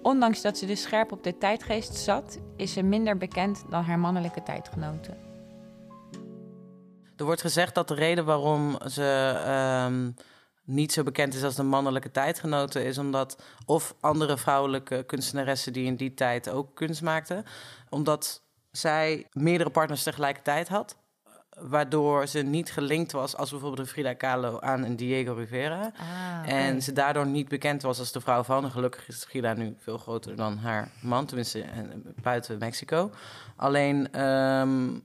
Ondanks 0.02 0.42
dat 0.42 0.58
ze 0.58 0.66
dus 0.66 0.82
scherp 0.82 1.12
op 1.12 1.24
de 1.24 1.38
tijdgeest 1.38 1.94
zat, 1.94 2.38
is 2.56 2.72
ze 2.72 2.82
minder 2.82 3.16
bekend 3.16 3.64
dan 3.70 3.82
haar 3.82 3.98
mannelijke 3.98 4.42
tijdgenoten. 4.42 5.32
Er 7.16 7.24
wordt 7.24 7.40
gezegd 7.40 7.74
dat 7.74 7.88
de 7.88 7.94
reden 7.94 8.24
waarom 8.24 8.78
ze 8.88 9.40
ehm, 9.44 10.10
niet 10.64 10.92
zo 10.92 11.02
bekend 11.02 11.34
is 11.34 11.42
als 11.42 11.54
de 11.54 11.62
mannelijke 11.62 12.10
tijdgenoten 12.10 12.84
is 12.84 12.98
omdat 12.98 13.42
of 13.66 13.94
andere 14.00 14.36
vrouwelijke 14.38 15.02
kunstenaressen 15.06 15.72
die 15.72 15.86
in 15.86 15.96
die 15.96 16.14
tijd 16.14 16.48
ook 16.50 16.74
kunst 16.74 17.02
maakten, 17.02 17.44
omdat 17.88 18.42
zij 18.70 19.26
meerdere 19.32 19.70
partners 19.70 20.02
tegelijkertijd 20.02 20.68
had. 20.68 20.96
waardoor 21.58 22.26
ze 22.26 22.38
niet 22.38 22.72
gelinkt 22.72 23.12
was 23.12 23.36
als 23.36 23.50
bijvoorbeeld 23.50 23.80
een 23.80 23.92
Frida 23.92 24.12
Kahlo 24.12 24.60
aan 24.60 24.82
een 24.82 24.96
Diego 24.96 25.32
Rivera. 25.32 25.92
Ah, 25.96 26.52
En 26.52 26.82
ze 26.82 26.92
daardoor 26.92 27.26
niet 27.26 27.48
bekend 27.48 27.82
was 27.82 27.98
als 27.98 28.12
de 28.12 28.20
vrouw 28.20 28.42
van. 28.42 28.64
En 28.64 28.70
gelukkig 28.70 29.08
is 29.08 29.24
Frida 29.24 29.52
nu 29.52 29.76
veel 29.78 29.98
groter 29.98 30.36
dan 30.36 30.56
haar 30.58 30.88
man, 31.00 31.26
tenminste 31.26 31.62
eh, 31.62 31.82
buiten 32.22 32.58
Mexico. 32.58 33.10
Alleen 33.56 34.12
ehm, 34.12 34.98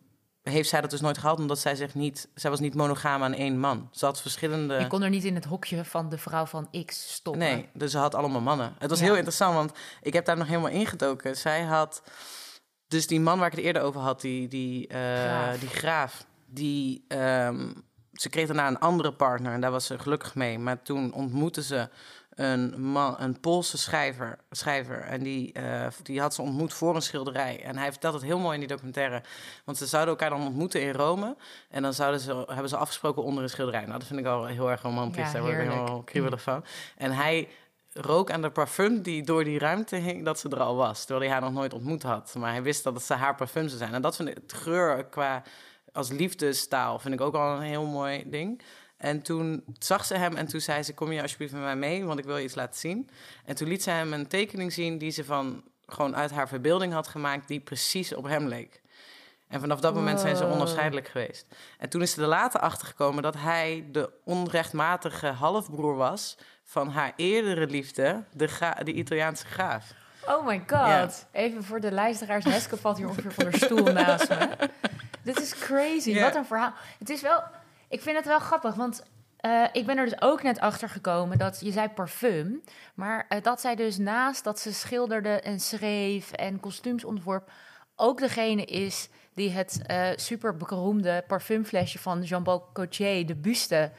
heeft 0.50 0.70
zij 0.70 0.82
dat 0.82 0.90
dus 0.90 1.02
nooit 1.02 1.18
gehad, 1.18 1.38
omdat 1.40 1.60
zij 1.60 1.76
zich 1.76 1.96
niet... 1.96 2.30
Zij 2.36 2.50
was 2.50 2.60
niet 2.60 2.74
monogaam 2.76 3.24
aan 3.24 3.34
één 3.34 3.60
man. 3.60 3.90
Ze 3.92 4.06
had 4.06 4.22
verschillende... 4.22 4.74
Je 4.80 4.88
kon 4.88 5.02
er 5.04 5.10
niet 5.10 5.24
in 5.24 5.36
het 5.36 5.46
hokje 5.46 5.86
van 5.86 6.10
de 6.10 6.18
vrouw 6.18 6.46
van 6.46 6.70
X 6.86 7.14
stoppen. 7.14 7.42
Nee, 7.42 7.70
dus 7.74 7.92
ze 7.92 7.98
had 7.98 8.16
allemaal 8.16 8.42
mannen. 8.42 8.74
Het 8.80 8.90
was 8.90 9.00
Ja. 9.00 9.06
heel 9.06 9.16
interessant, 9.16 9.54
want 9.56 9.72
ik 10.02 10.14
heb 10.14 10.26
daar 10.26 10.38
nog 10.38 10.48
helemaal 10.48 10.70
ingedoken. 10.72 11.38
Zij 11.38 11.62
had... 11.64 12.04
Dus 12.88 13.08
die 13.08 13.20
man 13.20 13.38
waar 13.40 13.48
ik 13.48 13.56
het 13.56 13.66
eerder 13.66 13.82
over 13.82 14.02
had, 14.02 14.22
die, 14.22 14.48
die, 14.48 14.88
eh, 14.88 14.98
Graaf. 15.00 15.58
die 15.60 15.70
graaf... 15.70 16.26
Die, 16.52 17.06
ehm, 17.08 17.72
ze 18.14 18.30
kreeg 18.30 18.48
daarna 18.48 18.68
een 18.68 18.80
andere 18.80 19.14
partner 19.14 19.54
en 19.54 19.62
daar 19.62 19.72
was 19.72 19.86
ze 19.86 20.00
gelukkig 20.00 20.36
mee. 20.36 20.60
Maar 20.60 20.82
toen 20.82 21.14
ontmoette 21.14 21.64
ze 21.64 21.90
een, 22.30 22.82
man, 22.82 23.16
een 23.20 23.40
Poolse 23.40 23.78
schrijver, 23.78 24.38
schrijver. 24.52 25.02
En 25.02 25.24
die, 25.24 25.54
eh, 25.54 25.88
die 26.04 26.22
had 26.22 26.34
ze 26.34 26.42
ontmoet 26.42 26.74
voor 26.74 26.96
een 26.96 27.02
schilderij. 27.02 27.64
En 27.64 27.78
hij 27.78 27.92
vertelt 27.92 28.14
het 28.14 28.24
heel 28.24 28.40
mooi 28.40 28.54
in 28.54 28.60
die 28.60 28.70
documentaire. 28.70 29.24
Want 29.66 29.78
ze 29.78 29.86
zouden 29.86 30.10
elkaar 30.10 30.30
dan 30.30 30.48
ontmoeten 30.48 30.82
in 30.82 30.92
Rome. 30.92 31.36
En 31.70 31.82
dan 31.82 31.94
zouden 31.94 32.20
ze, 32.20 32.44
hebben 32.48 32.70
ze 32.70 32.78
afgesproken 32.78 33.24
onder 33.24 33.44
een 33.44 33.50
schilderij. 33.50 33.86
Nou, 33.86 34.00
dat 34.00 34.08
vind 34.08 34.20
ik 34.20 34.26
al 34.26 34.46
heel 34.46 34.72
erg 34.72 34.82
romantisch. 34.82 35.26
Ja, 35.26 35.32
Daar 35.32 35.42
word 35.42 35.54
ik 35.54 35.60
helemaal 35.60 36.04
kriebelig 36.04 36.42
van. 36.42 36.66
En 36.98 37.12
hij 37.12 37.48
rook 37.94 38.32
aan 38.32 38.42
de 38.42 38.50
parfum 38.50 39.02
die 39.02 39.24
door 39.24 39.44
die 39.44 39.60
ruimte 39.60 39.96
hing, 39.96 40.26
dat 40.26 40.40
ze 40.40 40.50
er 40.50 40.60
al 40.60 40.76
was. 40.76 41.06
Terwijl 41.06 41.22
hij 41.22 41.32
haar 41.32 41.50
nog 41.50 41.60
nooit 41.60 41.74
ontmoet 41.74 42.04
had. 42.04 42.36
Maar 42.38 42.52
hij 42.52 42.64
wist 42.64 42.84
dat 42.84 42.94
het 42.94 43.04
ze 43.04 43.14
haar 43.14 43.36
parfum 43.36 43.68
zou 43.68 43.78
zijn. 43.78 43.94
En 43.94 44.02
dat 44.02 44.16
vind 44.16 44.30
ik, 44.30 44.36
het 44.36 44.54
geur 44.54 45.06
qua, 45.06 45.44
als 45.94 46.10
liefdestaal, 46.10 47.00
vind 47.00 47.14
ik 47.14 47.22
ook 47.22 47.36
al 47.36 47.56
een 47.56 47.62
heel 47.62 47.86
mooi 47.86 48.30
ding. 48.30 48.62
En 49.00 49.22
toen 49.22 49.64
zag 49.80 50.06
ze 50.06 50.16
hem 50.16 50.36
en 50.36 50.48
toen 50.48 50.60
zei 50.62 50.84
ze, 50.84 50.94
kom 50.94 51.12
je 51.12 51.22
alsjeblieft 51.22 51.54
met 51.54 51.62
mij 51.62 51.76
mee, 51.76 52.06
want 52.06 52.20
ik 52.20 52.26
wil 52.26 52.38
je 52.38 52.44
iets 52.44 52.56
laten 52.56 52.80
zien. 52.80 53.10
En 53.46 53.56
toen 53.56 53.68
liet 53.68 53.84
ze 53.84 53.90
hem 53.90 54.14
een 54.14 54.28
tekening 54.28 54.74
zien 54.74 54.98
die 54.98 55.12
ze 55.12 55.26
van, 55.26 55.64
gewoon 55.88 56.16
uit 56.16 56.32
haar 56.32 56.48
verbeelding 56.48 56.94
had 56.94 57.08
gemaakt, 57.08 57.48
die 57.48 57.60
precies 57.60 58.14
op 58.16 58.24
hem 58.24 58.48
leek. 58.48 58.82
En 59.48 59.60
vanaf 59.60 59.80
dat 59.80 59.94
moment 59.94 60.20
zijn 60.20 60.36
ze 60.36 60.46
onafscheidelijk 60.46 61.08
geweest. 61.08 61.46
En 61.78 61.90
toen 61.90 62.02
is 62.02 62.12
ze 62.12 62.22
er 62.22 62.28
later 62.28 62.60
achter 62.60 62.88
gekomen 62.88 63.24
dat 63.24 63.36
hij 63.38 63.86
de 63.92 64.10
onrechtmatige 64.24 65.28
halfbroer 65.28 65.96
was 65.96 66.38
van 66.64 66.90
haar 66.90 67.14
eerdere 67.16 67.68
liefde, 67.68 68.24
de, 68.34 68.48
gra- 68.48 68.84
de 68.84 68.94
Italiaanse 68.94 69.46
graaf. 69.46 69.94
Oh 70.26 70.46
my 70.46 70.58
god. 70.58 70.70
Ja. 70.70 71.10
Even 71.32 71.64
voor 71.64 71.80
de 71.80 71.92
luisteraars. 71.92 72.46
Heske 72.46 72.78
valt 72.78 72.98
hier 72.98 73.08
ongeveer 73.08 73.32
van 73.32 73.50
de 73.52 73.58
stoel 73.58 73.84
naast 73.84 74.30
me. 74.30 74.50
Dit 75.24 75.40
is 75.42 75.56
crazy. 75.56 76.20
Wat 76.20 76.36
een 76.36 76.46
verhaal. 76.46 76.74
Het 77.00 77.10
is 77.10 77.22
wel... 77.22 77.44
Ik 77.90 78.02
vind 78.02 78.18
het 78.18 78.26
wel 78.26 78.40
grappig, 78.40 78.76
want... 78.76 79.04
eh, 79.38 79.64
ik 79.72 79.86
ben 79.86 79.98
er 79.98 80.06
dus 80.06 80.22
ook 80.22 80.44
net 80.44 80.60
achter 80.60 80.90
gekomen 80.90 81.38
dat 81.38 81.60
je 81.64 81.72
zei 81.72 81.88
parfum, 81.90 82.64
maar 82.96 83.26
eh, 83.30 83.42
dat 83.42 83.62
zij 83.62 83.76
dus 83.76 83.98
naast 83.98 84.44
dat 84.44 84.60
ze 84.60 84.74
schilderde 84.74 85.30
en 85.42 85.60
schreef 85.60 86.32
en 86.32 86.60
kostuums 86.60 87.04
ontworp, 87.04 87.52
ook 87.96 88.20
degene 88.20 88.66
is 88.66 89.10
die 89.34 89.50
het 89.52 89.82
eh 89.86 90.08
super 90.16 90.58
beroemde 90.58 91.24
parfumflesje 91.28 92.00
van 92.00 92.22
Jean-Paul 92.22 92.70
Gaultier, 92.74 93.26
de 93.26 93.36
buste, 93.36 93.92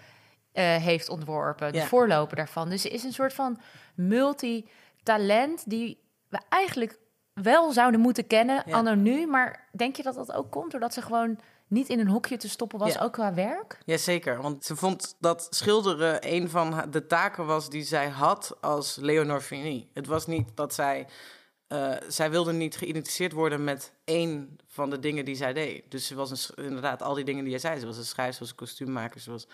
heeft 0.53 1.09
ontworpen. 1.09 1.73
De 1.73 1.79
Ja. 1.79 1.85
voorloper 1.87 2.37
daarvan. 2.37 2.69
Dus 2.69 2.83
ze 2.83 2.89
is 2.89 3.05
een 3.05 3.13
soort 3.13 3.33
van 3.35 3.61
multitalent 3.95 5.71
die 5.71 5.99
we 6.29 6.41
eigenlijk 6.49 6.99
wel 7.33 7.73
zouden 7.73 8.01
moeten 8.01 8.27
kennen, 8.27 8.63
Ja. 8.67 8.77
anno 8.77 8.95
nu. 8.95 9.27
Maar 9.27 9.69
denk 9.73 9.97
je 9.97 10.03
dat 10.03 10.15
dat 10.15 10.33
ook 10.33 10.51
komt 10.51 10.71
doordat 10.71 10.95
ze 10.95 11.03
gewoon 11.03 11.39
niet 11.71 11.89
in 11.89 11.99
een 12.01 12.09
hokje 12.09 12.37
te 12.37 12.49
stoppen 12.49 12.79
was, 12.79 12.93
Ja. 12.93 13.01
ook 13.01 13.13
qua 13.13 13.35
werk? 13.35 13.79
Jazeker, 13.85 14.43
want 14.43 14.65
ze 14.65 14.77
vond 14.77 15.17
dat 15.21 15.47
schilderen 15.51 16.19
een 16.33 16.51
van 16.51 16.85
de 16.91 17.07
taken 17.07 17.47
was 17.47 17.71
die 17.71 17.83
zij 17.85 18.09
had 18.09 18.57
als 18.61 18.97
Leonore 18.97 19.41
Fini. 19.41 19.89
Het 19.95 20.07
was 20.07 20.27
niet 20.27 20.49
dat 20.55 20.75
zij... 20.75 21.07
eh, 21.67 21.93
zij 22.09 22.31
wilde 22.31 22.53
niet 22.53 22.77
geïdentificeerd 22.77 23.33
worden 23.33 23.65
met 23.65 23.93
één 24.05 24.57
van 24.67 24.91
de 24.91 24.99
dingen 24.99 25.25
die 25.25 25.35
zij 25.37 25.53
deed. 25.53 25.91
Dus 25.91 26.07
ze 26.07 26.15
was 26.15 26.31
een, 26.57 26.65
inderdaad 26.65 27.03
al 27.03 27.15
die 27.15 27.25
dingen 27.25 27.43
die 27.43 27.51
jij 27.51 27.61
zei. 27.61 27.79
Ze 27.81 27.87
was 27.87 27.97
een 27.97 28.05
schrijver, 28.05 28.35
ze 28.35 28.41
was 28.41 28.51
een 28.51 28.57
kostuummaker, 28.57 29.21
ze 29.21 29.31
was 29.31 29.47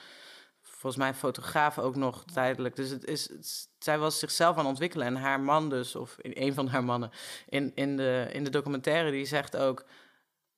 volgens 0.63 0.97
mij 0.97 1.15
fotograaf 1.15 1.79
ook 1.79 1.97
nog 1.97 2.25
tijdelijk. 2.33 2.77
Dus 2.77 2.91
het 2.91 3.05
is, 3.05 3.29
het- 3.29 3.69
zij 3.79 3.99
was 3.99 4.19
zichzelf 4.19 4.53
aan 4.53 4.59
het 4.59 4.69
ontwikkelen. 4.69 5.07
En 5.07 5.17
haar 5.17 5.41
man 5.41 5.69
dus, 5.69 5.97
of 5.97 6.17
een 6.23 6.55
van 6.55 6.69
haar 6.69 6.85
mannen 6.85 7.11
in, 7.49 7.73
in, 7.75 7.97
de, 7.97 8.29
in 8.33 8.45
de 8.45 8.51
documentaire, 8.51 9.11
die 9.11 9.27
zegt 9.27 9.57
ook 9.57 9.85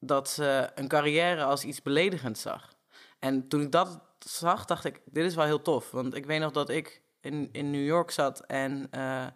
dat 0.01 0.29
ze 0.29 0.71
een 0.75 0.89
carrière 0.89 1.45
als 1.45 1.65
iets 1.65 1.83
beledigends 1.83 2.43
zag. 2.43 2.73
En 3.19 3.49
toen 3.49 3.61
ik 3.61 3.73
dat 3.73 4.01
zag, 4.19 4.65
dacht 4.65 4.85
ik, 4.85 5.01
dit 5.05 5.25
is 5.25 5.35
wel 5.35 5.45
heel 5.45 5.63
tof. 5.63 5.91
Want 5.91 6.15
ik 6.15 6.27
weet 6.27 6.41
nog 6.41 6.53
dat 6.53 6.69
ik 6.69 7.03
in, 7.21 7.49
in 7.53 7.71
New 7.71 7.87
York 7.87 8.11
zat 8.11 8.41
en 8.41 8.89
eh, 8.91 9.27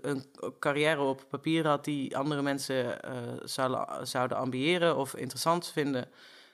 een 0.00 0.24
carrière 0.58 1.00
op 1.00 1.24
papier 1.28 1.66
had 1.66 1.84
die 1.84 2.16
andere 2.16 2.42
mensen 2.42 3.02
eh, 3.02 3.12
zouden, 3.42 4.06
zouden 4.06 4.36
ambiëren 4.36 4.96
of 4.96 5.14
interessant 5.14 5.68
vinden. 5.68 6.08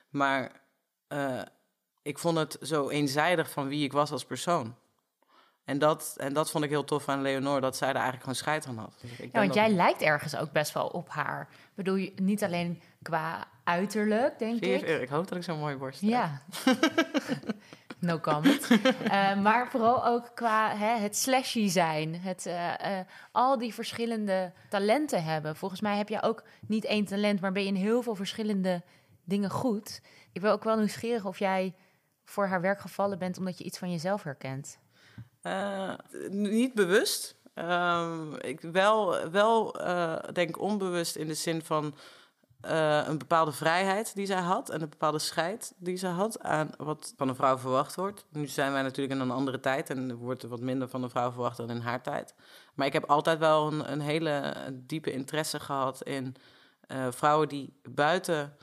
Maar 0.09 0.61
eh, 1.07 1.41
ik 2.01 2.17
vond 2.17 2.37
het 2.37 2.57
zo 2.61 2.89
eenzijdig 2.89 3.49
van 3.49 3.67
wie 3.67 3.83
ik 3.83 3.91
was 3.91 4.11
als 4.11 4.25
persoon. 4.25 4.75
En 5.65 5.79
dat, 5.79 6.13
en 6.17 6.33
dat 6.33 6.51
vond 6.51 6.63
ik 6.63 6.69
heel 6.69 6.83
tof 6.83 7.09
aan 7.09 7.21
Leonore, 7.21 7.61
dat 7.61 7.77
zij 7.77 7.87
er 7.87 7.93
eigenlijk 7.93 8.23
gewoon 8.23 8.39
scheid 8.39 8.67
aan 8.67 8.77
had. 8.77 8.93
Dus 9.01 9.11
ik 9.11 9.29
Ja, 9.33 9.39
want 9.39 9.53
jij 9.53 9.69
lijkt 9.69 10.01
ergens 10.01 10.35
ook 10.35 10.51
best 10.51 10.73
wel 10.73 10.87
op 10.87 11.09
haar. 11.09 11.49
Bedoel 11.75 11.95
je 11.95 12.13
niet 12.15 12.43
alleen 12.43 12.81
qua 13.01 13.47
uiterlijk, 13.63 14.39
denk 14.39 14.63
je, 14.63 14.73
ik. 14.73 15.01
ik 15.01 15.09
hoop 15.09 15.27
dat 15.27 15.37
ik 15.37 15.43
zo'n 15.43 15.59
mooie 15.59 15.77
borst 15.77 16.01
heb. 16.01 16.09
Ja. 16.09 16.41
no 17.99 18.19
comment. 18.19 18.67
Eh, 19.03 19.41
maar 19.41 19.69
vooral 19.69 20.05
ook 20.05 20.31
qua 20.33 20.75
hè, 20.75 20.97
het 20.97 21.17
slashy 21.17 21.67
zijn. 21.67 22.15
Het, 22.19 22.45
eh, 22.45 22.99
eh, 22.99 23.05
al 23.31 23.57
die 23.57 23.73
verschillende 23.73 24.51
talenten 24.69 25.23
hebben. 25.23 25.55
Volgens 25.55 25.81
mij 25.81 25.97
heb 25.97 26.09
je 26.09 26.21
ook 26.21 26.43
niet 26.67 26.85
één 26.85 27.05
talent, 27.05 27.41
maar 27.41 27.51
ben 27.51 27.61
je 27.61 27.67
in 27.67 27.75
heel 27.75 28.01
veel 28.01 28.15
verschillende 28.15 28.81
dingen 29.23 29.49
goed. 29.49 30.01
Ik 30.31 30.41
ben 30.41 30.51
ook 30.51 30.63
wel 30.63 30.77
nieuwsgierig 30.77 31.25
of 31.25 31.39
jij 31.39 31.73
voor 32.23 32.47
haar 32.47 32.61
werk 32.61 32.79
gevallen 32.79 33.19
bent 33.19 33.37
omdat 33.37 33.57
je 33.57 33.63
iets 33.63 33.77
van 33.77 33.91
jezelf 33.91 34.23
herkent. 34.23 34.77
Eh, 35.43 35.93
niet 36.29 36.73
bewust. 36.73 37.35
Ehm, 37.53 38.33
ik 38.35 38.61
wel, 38.61 39.29
wel 39.29 39.79
eh, 39.79 40.15
denk 40.33 40.59
onbewust 40.59 41.15
in 41.15 41.27
de 41.27 41.33
zin 41.33 41.61
van 41.61 41.95
eh, 42.61 43.07
een 43.07 43.17
bepaalde 43.17 43.51
vrijheid 43.51 44.15
die 44.15 44.25
zij 44.25 44.41
had 44.41 44.69
en 44.69 44.81
een 44.81 44.89
bepaalde 44.89 45.19
scheid 45.19 45.73
die 45.77 45.97
zij 45.97 46.11
had 46.11 46.39
aan 46.39 46.69
wat 46.77 47.13
van 47.17 47.29
een 47.29 47.35
vrouw 47.35 47.57
verwacht 47.57 47.95
wordt. 47.95 48.25
Nu 48.29 48.47
zijn 48.47 48.71
wij 48.71 48.81
natuurlijk 48.81 49.15
in 49.15 49.21
een 49.21 49.31
andere 49.31 49.59
tijd 49.59 49.89
en 49.89 50.09
er 50.09 50.15
wordt 50.15 50.43
er 50.43 50.49
wat 50.49 50.59
minder 50.59 50.89
van 50.89 51.03
een 51.03 51.09
vrouw 51.09 51.31
verwacht 51.31 51.57
dan 51.57 51.69
in 51.69 51.79
haar 51.79 52.01
tijd. 52.01 52.35
Maar 52.73 52.87
ik 52.87 52.93
heb 52.93 53.05
altijd 53.05 53.39
wel 53.39 53.67
een, 53.67 53.91
een 53.91 54.01
hele 54.01 54.53
diepe 54.73 55.11
interesse 55.11 55.59
gehad 55.59 56.03
in 56.03 56.35
vrouwen 57.09 57.49
die 57.49 57.79
buiten 57.89 58.57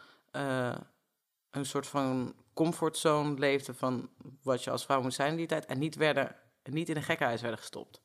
een 1.51 1.67
soort 1.67 1.87
van 1.87 2.35
comfortzone 2.55 3.39
leefden 3.39 3.75
van 3.75 4.09
wat 4.43 4.65
je 4.65 4.71
als 4.71 4.85
vrouw 4.85 5.03
moet 5.03 5.15
zijn 5.15 5.31
in 5.31 5.37
die 5.37 5.47
tijd 5.47 5.67
en 5.67 5.79
niet 5.79 5.95
werden 5.97 6.37
niet 6.62 6.88
in 6.88 6.97
een 6.97 7.02
gekkenhuis 7.02 7.40
werden 7.40 7.59
gestopt. 7.59 8.00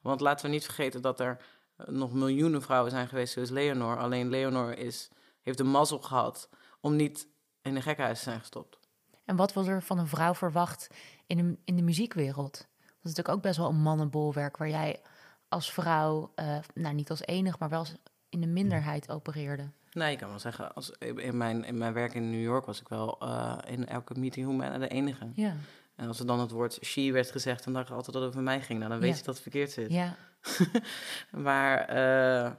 Want 0.00 0.20
laten 0.20 0.46
we 0.46 0.52
niet 0.52 0.64
vergeten 0.64 1.02
dat 1.02 1.20
er 1.20 1.40
eh, 1.76 1.86
nog 1.86 2.12
miljoenen 2.12 2.62
vrouwen 2.62 2.90
zijn 2.90 3.08
geweest 3.08 3.32
zoals 3.32 3.50
Leonor. 3.50 3.98
Alleen 3.98 4.28
Leonor 4.28 4.78
is, 4.78 5.08
heeft 5.40 5.58
de 5.58 5.64
mazzel 5.64 5.98
gehad 5.98 6.48
om 6.80 6.96
niet 6.96 7.28
in 7.62 7.76
een 7.76 7.82
gekkenhuis 7.82 8.18
te 8.18 8.24
zijn 8.24 8.40
gestopt. 8.40 8.78
En 9.24 9.36
wat 9.36 9.52
wordt 9.52 9.68
er 9.68 9.82
van 9.82 9.98
een 9.98 10.06
vrouw 10.06 10.34
verwacht 10.34 10.86
in 11.26 11.36
de, 11.36 11.58
in 11.64 11.76
de 11.76 11.82
muziekwereld? 11.82 12.52
Dat 12.78 13.10
is 13.10 13.16
natuurlijk 13.16 13.36
ook 13.36 13.42
best 13.42 13.56
wel 13.56 13.68
een 13.68 13.82
mannenbolwerk 13.82 14.56
waar 14.56 14.68
jij 14.68 15.00
als 15.48 15.72
vrouw, 15.72 16.32
eh, 16.34 16.58
nou 16.74 16.94
niet 16.94 17.10
als 17.10 17.24
enig, 17.24 17.58
maar 17.58 17.68
wel 17.68 17.78
als 17.78 17.94
in 18.28 18.40
de 18.40 18.46
minderheid 18.46 19.10
opereerde. 19.10 19.70
Nee, 19.92 20.12
ik 20.12 20.18
kan 20.18 20.28
wel 20.28 20.38
zeggen, 20.38 20.74
als, 20.74 20.90
in, 20.98 21.36
mijn, 21.36 21.64
in 21.64 21.78
mijn 21.78 21.92
werk 21.92 22.14
in 22.14 22.30
New 22.30 22.42
York 22.42 22.66
was 22.66 22.80
ik 22.80 22.88
wel 22.88 23.18
eh, 23.20 23.58
in 23.66 23.86
elke 23.86 24.18
meeting 24.18 24.46
hoe 24.46 24.78
de 24.78 24.88
enige. 24.88 25.30
Ja, 25.34 25.54
En 26.00 26.08
als 26.08 26.18
er 26.20 26.26
dan 26.26 26.40
het 26.40 26.50
woord 26.50 26.78
she 26.82 27.12
werd 27.12 27.30
gezegd, 27.30 27.64
dan 27.64 27.72
dacht 27.72 27.88
ik 27.88 27.94
altijd 27.94 28.12
dat 28.12 28.22
het 28.22 28.30
over 28.32 28.42
mij 28.44 28.60
ging. 28.60 28.78
Nou, 28.78 28.90
dan 28.90 29.00
weet 29.00 29.10
Ja. 29.10 29.16
je 29.16 29.22
dat 29.22 29.34
het 29.34 29.42
verkeerd 29.42 29.70
zit. 29.70 29.90
ja. 29.92 30.16
Maar 31.30 31.78
eh, 31.78 32.50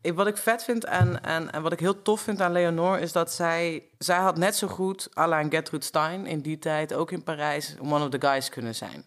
ik, 0.00 0.14
wat 0.14 0.26
ik 0.26 0.36
vet 0.36 0.64
vind 0.64 0.84
en, 0.84 1.22
en, 1.22 1.50
en 1.52 1.62
wat 1.62 1.72
ik 1.72 1.80
heel 1.80 2.02
tof 2.02 2.20
vind 2.20 2.40
aan 2.40 2.52
Leonore... 2.52 3.00
is 3.00 3.12
dat 3.12 3.32
zij... 3.32 3.88
Zij 3.98 4.16
had 4.18 4.36
net 4.38 4.56
zo 4.56 4.66
goed, 4.68 5.08
la 5.14 5.42
Gertrude 5.48 5.84
Stein... 5.84 6.26
in 6.26 6.40
die 6.40 6.58
tijd, 6.58 6.94
ook 6.94 7.10
in 7.10 7.22
Parijs, 7.22 7.76
one 7.80 8.04
of 8.04 8.10
the 8.10 8.20
guys 8.26 8.48
kunnen 8.48 8.74
zijn. 8.74 9.04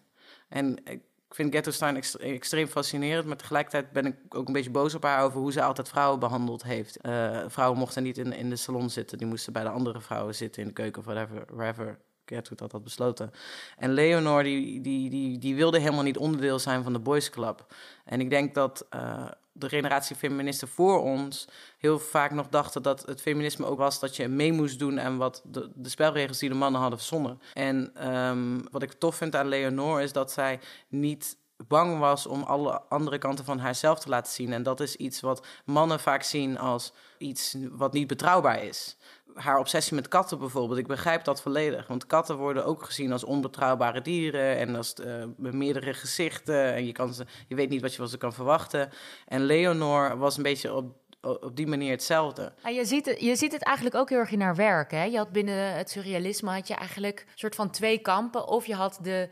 En 0.48 0.76
ik 0.86 1.00
vind 1.30 1.52
Gertrude 1.52 1.76
Stein 1.76 1.96
ext- 1.96 2.14
extreem 2.14 2.66
fascinerend... 2.66 3.26
maar 3.26 3.36
tegelijkertijd 3.36 3.92
ben 3.92 4.06
ik 4.06 4.16
ook 4.28 4.46
een 4.46 4.52
beetje 4.52 4.70
boos 4.70 4.94
op 4.94 5.02
haar... 5.02 5.22
over 5.22 5.40
hoe 5.40 5.52
ze 5.52 5.62
altijd 5.62 5.88
vrouwen 5.88 6.18
behandeld 6.20 6.62
heeft. 6.62 6.96
Eh, 7.00 7.38
vrouwen 7.46 7.78
mochten 7.78 8.02
niet 8.02 8.18
in, 8.18 8.32
in 8.32 8.50
de 8.50 8.56
salon 8.56 8.90
zitten. 8.90 9.18
Die 9.18 9.26
moesten 9.26 9.52
bij 9.52 9.62
de 9.62 9.68
andere 9.70 10.00
vrouwen 10.00 10.34
zitten 10.34 10.62
in 10.62 10.68
de 10.68 10.74
keuken... 10.74 11.00
of 11.00 11.06
whatever, 11.06 11.44
wherever 11.54 11.98
Gertrude 12.28 12.62
dat 12.62 12.72
had 12.72 12.84
besloten. 12.84 13.32
En 13.76 13.92
Leonore, 13.92 14.42
die, 14.42 14.80
die, 14.80 15.10
die, 15.10 15.38
die 15.38 15.54
wilde 15.54 15.78
helemaal 15.78 16.02
niet 16.02 16.18
onderdeel 16.18 16.58
zijn 16.58 16.82
van 16.82 16.92
de 16.92 16.98
boys 16.98 17.30
club... 17.30 17.66
En 18.08 18.20
ik 18.20 18.30
denk 18.30 18.54
dat, 18.54 18.86
eh, 18.90 19.28
de 19.58 19.68
generatie 19.68 20.16
feministen 20.16 20.68
voor 20.68 21.02
ons 21.02 21.48
heel 21.78 21.98
vaak 21.98 22.30
nog 22.30 22.48
dachten 22.48 22.82
dat 22.82 23.06
het 23.06 23.20
feminisme 23.20 23.66
ook 23.66 23.78
was 23.78 24.00
dat 24.00 24.16
je 24.16 24.28
mee 24.28 24.52
moest 24.52 24.78
doen 24.78 24.98
en 24.98 25.16
wat 25.16 25.42
de, 25.44 25.70
spelregels 25.82 26.38
die 26.38 26.48
de 26.48 26.54
mannen 26.54 26.80
hadden 26.80 26.98
verzonnen. 26.98 27.40
En 27.54 27.90
ehm, 27.94 28.60
wat 28.70 28.82
ik 28.82 28.92
tof 28.92 29.16
vind 29.16 29.36
aan 29.36 29.48
Leonore 29.48 30.02
is 30.02 30.12
dat 30.12 30.32
zij 30.32 30.60
niet 30.88 31.36
bang 31.66 31.98
was 31.98 32.26
om 32.26 32.42
alle 32.42 32.80
andere 32.88 33.18
kanten 33.18 33.44
van 33.44 33.58
haarzelf 33.58 33.98
te 33.98 34.08
laten 34.08 34.32
zien. 34.32 34.52
En 34.52 34.62
dat 34.62 34.80
is 34.80 34.96
iets 34.96 35.20
wat 35.20 35.46
mannen 35.64 36.00
vaak 36.00 36.22
zien 36.22 36.58
als 36.58 36.92
iets 37.18 37.56
wat 37.70 37.92
niet 37.92 38.06
betrouwbaar 38.06 38.64
is. 38.64 38.96
Haar 39.38 39.58
obsessie 39.58 39.94
met 39.94 40.08
katten 40.08 40.38
bijvoorbeeld, 40.38 40.78
ik 40.78 40.86
begrijp 40.86 41.24
dat 41.24 41.42
volledig. 41.42 41.86
Want 41.86 42.06
katten 42.06 42.36
worden 42.36 42.64
ook 42.64 42.84
gezien 42.84 43.12
als 43.12 43.24
onbetrouwbare 43.24 44.02
dieren 44.02 44.56
en 44.56 44.76
als 44.76 44.94
uh, 45.00 45.24
meerdere 45.36 45.94
gezichten. 45.94 46.74
En 46.74 46.86
je, 46.86 46.92
kan 46.92 47.14
ze, 47.14 47.26
je 47.48 47.54
weet 47.54 47.68
niet 47.68 47.80
wat 47.80 47.90
je 47.90 47.98
van 47.98 48.08
ze 48.08 48.18
kan 48.18 48.32
verwachten. 48.32 48.90
En 49.26 49.44
Leonor 49.44 50.18
was 50.18 50.36
een 50.36 50.42
beetje 50.42 50.74
op 50.74 50.96
op 51.20 51.56
die 51.56 51.66
manier 51.66 51.90
hetzelfde. 51.90 52.52
Ja, 52.62 52.68
je, 52.68 52.84
ziet 52.84 53.06
het, 53.06 53.20
je 53.20 53.36
ziet 53.36 53.52
het 53.52 53.62
eigenlijk 53.62 53.96
ook 53.96 54.08
heel 54.08 54.18
erg 54.18 54.30
in 54.30 54.40
haar 54.40 54.54
werk. 54.54 54.90
Hè? 54.90 55.04
Je 55.04 55.16
had 55.16 55.32
binnen 55.32 55.74
het 55.74 55.90
surrealisme 55.90 56.50
had 56.50 56.68
je 56.68 56.74
eigenlijk 56.74 57.20
een 57.20 57.38
soort 57.38 57.54
van 57.54 57.70
twee 57.70 57.98
kampen. 57.98 58.48
Of 58.48 58.66
je 58.66 58.74
had 58.74 58.98
de 59.02 59.28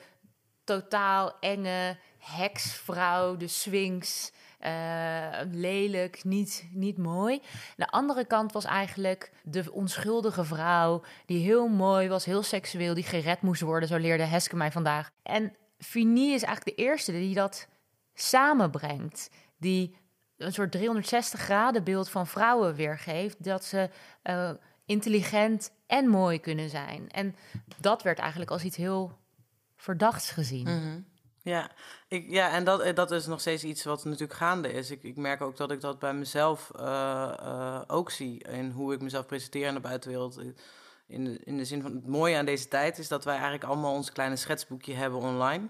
totaal 0.65 1.37
enge 1.41 1.99
heksvrouw, 2.19 3.37
de 3.37 3.49
Sphinx. 3.49 4.33
Uh, 4.67 5.39
lelijk, 5.51 6.25
niet, 6.25 6.69
niet 6.73 6.99
mooi. 6.99 7.41
De 7.77 7.89
andere 7.89 8.25
kant 8.25 8.53
was 8.53 8.65
eigenlijk 8.65 9.33
de 9.43 9.73
onschuldige 9.73 10.45
vrouw, 10.45 11.03
die 11.27 11.45
heel 11.45 11.69
mooi 11.69 12.09
was, 12.09 12.25
heel 12.25 12.43
seksueel, 12.43 12.95
die 12.95 13.05
gered 13.05 13.43
moest 13.43 13.61
worden. 13.61 13.89
Zo 13.89 13.97
leerde 13.97 14.25
Heske 14.25 14.57
mij 14.57 14.73
vandaag. 14.73 15.11
En 15.23 15.57
Fini 15.79 16.33
is 16.33 16.43
eigenlijk 16.43 16.77
de 16.77 16.83
eerste 16.83 17.13
die 17.13 17.35
dat 17.35 17.69
samenbrengt. 18.15 19.31
Die 19.59 19.97
een 20.37 20.53
soort 20.53 20.73
360 20.73 21.41
graden 21.41 21.85
beeld 21.85 22.09
van 22.09 22.27
vrouwen 22.27 22.75
weergeeft. 22.75 23.45
Dat 23.45 23.65
ze 23.65 23.91
uh, 24.23 24.51
intelligent 24.87 25.71
en 25.87 26.09
mooi 26.09 26.41
kunnen 26.41 26.71
zijn. 26.71 27.11
En 27.11 27.37
dat 27.81 28.03
werd 28.03 28.19
eigenlijk 28.19 28.51
als 28.51 28.65
iets 28.65 28.77
heel 28.77 29.19
verdachts 29.77 30.31
gezien. 30.31 30.69
Mm 30.69 31.15
Ja, 31.47 31.71
ik, 32.09 32.31
ja 32.31 32.51
en 32.51 32.65
dat, 32.65 32.97
dat 32.97 33.11
is 33.11 33.27
nog 33.27 33.41
steeds 33.41 33.65
iets 33.65 33.85
wat 33.85 34.05
natuurlijk 34.05 34.39
gaande 34.39 34.73
is. 34.73 34.91
Ik, 34.91 35.03
ik 35.03 35.17
merk 35.17 35.41
ook 35.41 35.57
dat 35.57 35.71
ik 35.71 35.81
dat 35.81 35.99
bij 35.99 36.15
mezelf 36.15 36.71
uh, 36.77 36.83
uh, 37.41 37.81
ook 37.87 38.11
zie. 38.11 38.45
In 38.49 38.71
hoe 38.71 38.95
ik 38.95 39.01
mezelf 39.01 39.27
presenteer 39.27 39.69
aan 39.69 39.75
de 39.75 39.81
buitenwereld. 39.81 40.41
In 41.07 41.45
in 41.45 41.57
de 41.57 41.65
zin 41.65 41.83
van 41.83 41.95
het 41.95 42.07
mooie 42.07 42.37
aan 42.37 42.45
deze 42.45 42.69
tijd 42.69 42.99
is 42.99 43.09
dat 43.09 43.25
wij 43.25 43.35
eigenlijk 43.35 43.65
allemaal 43.65 43.93
ons 43.93 44.13
kleine 44.13 44.37
schetsboekje 44.37 44.95
hebben 44.95 45.21
online. 45.21 45.69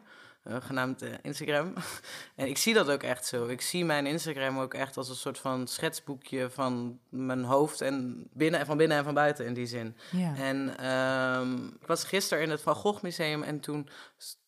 Uh, 0.48 0.56
genaamd 0.60 1.02
uh, 1.02 1.08
Instagram. 1.22 1.72
en 2.36 2.46
ik 2.46 2.58
zie 2.58 2.74
dat 2.74 2.90
ook 2.90 3.02
echt 3.02 3.26
zo. 3.26 3.46
Ik 3.46 3.60
zie 3.60 3.84
mijn 3.84 4.06
Instagram 4.06 4.58
ook 4.58 4.74
echt 4.74 4.96
als 4.96 5.08
een 5.08 5.14
soort 5.14 5.38
van 5.38 5.66
schetsboekje 5.66 6.50
van 6.50 7.00
mijn 7.08 7.44
hoofd 7.44 7.80
en 7.80 8.26
binnen, 8.32 8.66
van 8.66 8.76
binnen 8.76 8.98
en 8.98 9.04
van 9.04 9.14
buiten 9.14 9.46
in 9.46 9.54
die 9.54 9.66
zin. 9.66 9.96
Ja. 10.10 10.36
En 10.36 10.86
um, 10.90 11.76
ik 11.80 11.86
was 11.86 12.04
gisteren 12.04 12.44
in 12.44 12.50
het 12.50 12.60
Van 12.60 12.74
Gogh 12.74 13.02
Museum 13.02 13.42
en 13.42 13.60
toen 13.60 13.88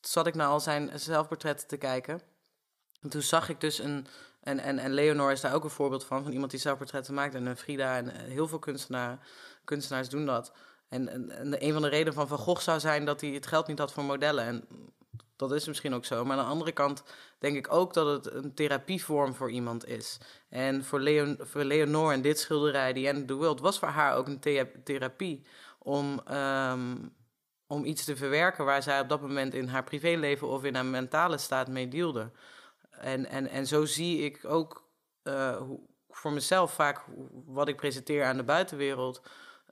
zat 0.00 0.26
ik 0.26 0.34
naar 0.34 0.48
al 0.48 0.60
zijn 0.60 0.90
zelfportretten 0.94 1.68
te 1.68 1.76
kijken. 1.76 2.20
En 3.00 3.08
toen 3.08 3.22
zag 3.22 3.48
ik 3.48 3.60
dus 3.60 3.78
een. 3.78 4.06
En, 4.40 4.58
en, 4.58 4.78
en 4.78 4.92
Leonor 4.92 5.32
is 5.32 5.40
daar 5.40 5.54
ook 5.54 5.64
een 5.64 5.70
voorbeeld 5.70 6.04
van, 6.04 6.22
van 6.22 6.32
iemand 6.32 6.50
die 6.50 6.60
zelfportretten 6.60 7.14
maakt. 7.14 7.34
En 7.34 7.56
Frida 7.56 7.96
en 7.96 8.10
heel 8.10 8.48
veel 8.48 8.58
kunstenaars, 8.58 9.18
kunstenaars 9.64 10.08
doen 10.08 10.26
dat. 10.26 10.52
En, 10.88 11.08
en, 11.08 11.30
en 11.30 11.64
een 11.64 11.72
van 11.72 11.82
de 11.82 11.88
redenen 11.88 12.12
van 12.14 12.28
Van 12.28 12.38
Gogh 12.38 12.60
zou 12.60 12.80
zijn 12.80 13.04
dat 13.04 13.20
hij 13.20 13.30
het 13.30 13.46
geld 13.46 13.66
niet 13.66 13.78
had 13.78 13.92
voor 13.92 14.04
modellen. 14.04 14.44
En 14.44 14.64
dat 15.38 15.52
is 15.52 15.66
misschien 15.66 15.94
ook 15.94 16.04
zo. 16.04 16.24
Maar 16.24 16.36
aan 16.36 16.44
de 16.44 16.50
andere 16.50 16.72
kant 16.72 17.02
denk 17.38 17.56
ik 17.56 17.72
ook 17.72 17.94
dat 17.94 18.24
het 18.24 18.34
een 18.34 18.54
therapievorm 18.54 19.34
voor 19.34 19.50
iemand 19.50 19.86
is. 19.86 20.18
En 20.48 20.84
voor, 20.84 21.00
Leon, 21.00 21.38
voor 21.40 21.64
Leonore 21.64 22.14
en 22.14 22.22
dit 22.22 22.38
schilderij, 22.38 22.92
The 22.92 23.08
End 23.08 23.20
of 23.20 23.26
the 23.26 23.34
World, 23.34 23.60
was 23.60 23.78
voor 23.78 23.88
haar 23.88 24.16
ook 24.16 24.26
een 24.26 24.40
therapie 24.84 25.46
om, 25.78 26.20
um, 26.32 27.14
om 27.66 27.84
iets 27.84 28.04
te 28.04 28.16
verwerken 28.16 28.64
waar 28.64 28.82
zij 28.82 29.00
op 29.00 29.08
dat 29.08 29.20
moment 29.20 29.54
in 29.54 29.68
haar 29.68 29.84
privéleven 29.84 30.48
of 30.48 30.64
in 30.64 30.74
haar 30.74 30.84
mentale 30.84 31.38
staat 31.38 31.68
mee 31.68 31.88
deelde. 31.88 32.30
En, 32.90 33.26
en, 33.26 33.48
en 33.48 33.66
zo 33.66 33.84
zie 33.84 34.24
ik 34.24 34.44
ook 34.44 34.88
uh, 35.24 35.60
voor 36.08 36.32
mezelf 36.32 36.72
vaak 36.72 37.04
wat 37.46 37.68
ik 37.68 37.76
presenteer 37.76 38.24
aan 38.24 38.36
de 38.36 38.44
buitenwereld. 38.44 39.22